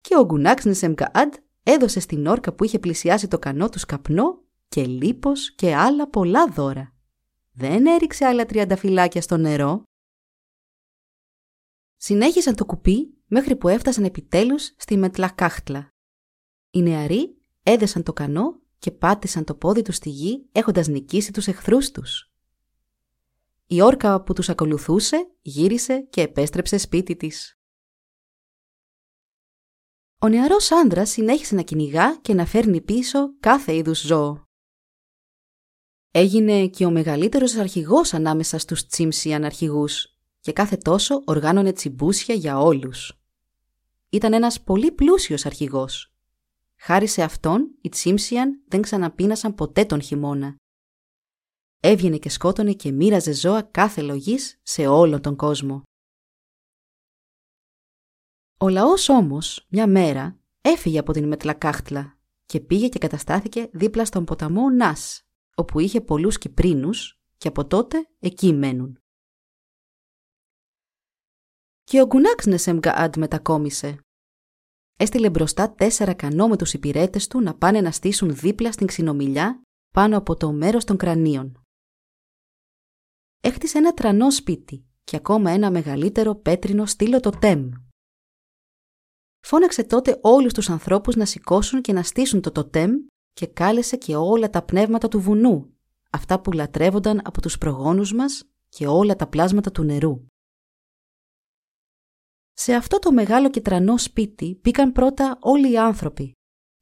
[0.00, 4.86] Και ο Γκουνάξ Νεσεμκαάντ έδωσε στην όρκα που είχε πλησιάσει το κανό τους καπνό και
[4.86, 6.94] λίπος και άλλα πολλά δώρα.
[7.52, 9.82] Δεν έριξε άλλα τριανταφυλάκια στο νερό.
[11.96, 15.92] Συνέχισαν το κουπί μέχρι που έφτασαν επιτέλους στη Μετλακάχτλα.
[16.70, 21.46] Οι νεαροί έδεσαν το κανό και πάτησαν το πόδι τους στη γη έχοντας νικήσει τους
[21.46, 22.32] εχθρούς τους.
[23.66, 27.59] Η όρκα που τους ακολουθούσε γύρισε και επέστρεψε σπίτι της.
[30.22, 34.44] Ο νεαρός άντρας συνέχισε να κυνηγά και να φέρνει πίσω κάθε είδους ζώο.
[36.10, 42.58] Έγινε και ο μεγαλύτερος αρχηγός ανάμεσα στους Τσίμσιαν αρχηγούς και κάθε τόσο οργάνωνε τσιμπούσια για
[42.58, 43.20] όλους.
[44.10, 46.14] Ήταν ένας πολύ πλούσιος αρχηγός.
[46.76, 50.56] Χάρη σε αυτόν, οι Τσίμσιαν δεν ξαναπίνασαν ποτέ τον χειμώνα.
[51.80, 55.82] Έβγαινε και σκότωνε και μοίραζε ζώα κάθε λογής σε όλο τον κόσμο.
[58.62, 64.24] Ο λαός όμως, μια μέρα, έφυγε από την Μετλακάχτλα και πήγε και καταστάθηκε δίπλα στον
[64.24, 65.22] ποταμό Νάς,
[65.54, 69.02] όπου είχε πολλούς Κυπρίνους και από τότε εκεί μένουν.
[71.84, 73.98] Και ο Γκουνάξ Νεσεμγκαάντ μετακόμισε.
[74.96, 79.62] Έστειλε μπροστά τέσσερα κανό με τους υπηρέτες του να πάνε να στήσουν δίπλα στην ξινομιλιά
[79.90, 81.64] πάνω από το μέρος των κρανίων.
[83.40, 87.70] Έχτισε ένα τρανό σπίτι και ακόμα ένα μεγαλύτερο πέτρινο στήλο το τέμ
[89.40, 92.90] Φώναξε τότε όλους τους ανθρώπους να σηκώσουν και να στήσουν το τοτέμ
[93.32, 95.76] και κάλεσε και όλα τα πνεύματα του βουνού,
[96.10, 100.26] αυτά που λατρεύονταν από τους προγόνους μας και όλα τα πλάσματα του νερού.
[102.52, 106.32] Σε αυτό το μεγάλο και τρανό σπίτι πήγαν πρώτα όλοι οι άνθρωποι,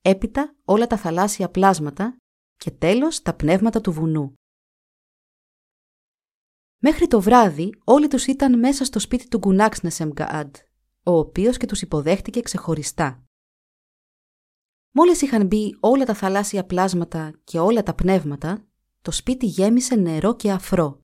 [0.00, 2.16] έπειτα όλα τα θαλάσσια πλάσματα
[2.56, 4.34] και τέλος τα πνεύματα του βουνού.
[6.80, 10.10] Μέχρι το βράδυ όλοι τους ήταν μέσα στο σπίτι του Γκουνάξνεσεμ
[11.08, 13.24] ο οποίος και τους υποδέχτηκε ξεχωριστά.
[14.90, 18.66] Μόλις είχαν μπει όλα τα θαλάσσια πλάσματα και όλα τα πνεύματα,
[19.02, 21.00] το σπίτι γέμισε νερό και αφρό.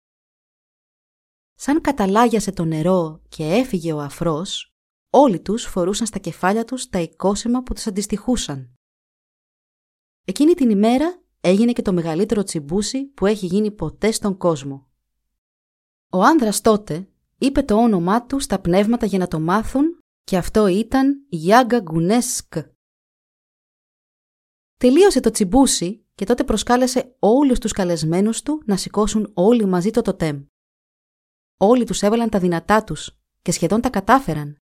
[1.55, 4.75] Σαν καταλάγιασε το νερό και έφυγε ο αφρός,
[5.11, 8.75] όλοι τους φορούσαν στα κεφάλια τους τα οικόσημα που τους αντιστοιχούσαν.
[10.25, 14.89] Εκείνη την ημέρα έγινε και το μεγαλύτερο τσιμπούσι που έχει γίνει ποτέ στον κόσμο.
[16.09, 19.94] Ο άνδρας τότε είπε το όνομά του στα πνεύματα για να το μάθουν
[20.25, 22.55] και αυτό ήταν Γιάγκα Γκουνέσκ.
[24.77, 30.03] Τελείωσε το τσιμπούσι και τότε προσκάλεσε όλους τους καλεσμένους του να σηκώσουν όλοι μαζί το
[30.03, 30.45] τοτέμ.
[31.57, 34.57] Όλοι τους έβαλαν τα δυνατά τους και σχεδόν τα κατάφεραν.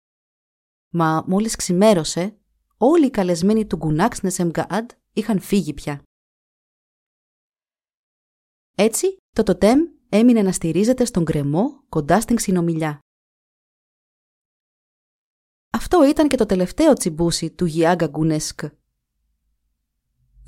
[0.92, 2.38] Μα μόλις ξημέρωσε,
[2.76, 6.02] όλοι οι καλεσμένοι του Γκουνάξ Νεσεμγκαάντ είχαν φύγει πια.
[8.74, 12.98] Έτσι, το τοτέμ έμεινε να στηρίζεται στον κρεμό κοντά στην ξινομιλιά.
[15.90, 18.60] Αυτό ήταν και το τελευταίο τσιμπούσι του Γιάγκα Γκουνέσκ.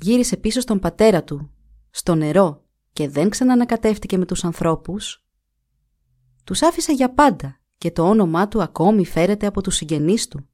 [0.01, 1.51] Γύρισε πίσω στον πατέρα του,
[1.89, 5.25] στο νερό και δεν ξανανακατεύτηκε με τους ανθρώπους.
[6.43, 10.49] Τους άφησε για πάντα και το όνομά του ακόμη φέρεται από τους συγγενείς του.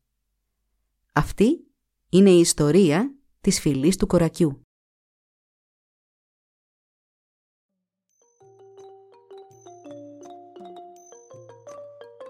[1.14, 1.68] Αυτή
[2.10, 4.67] είναι η ιστορία της φυλής του κορακιού.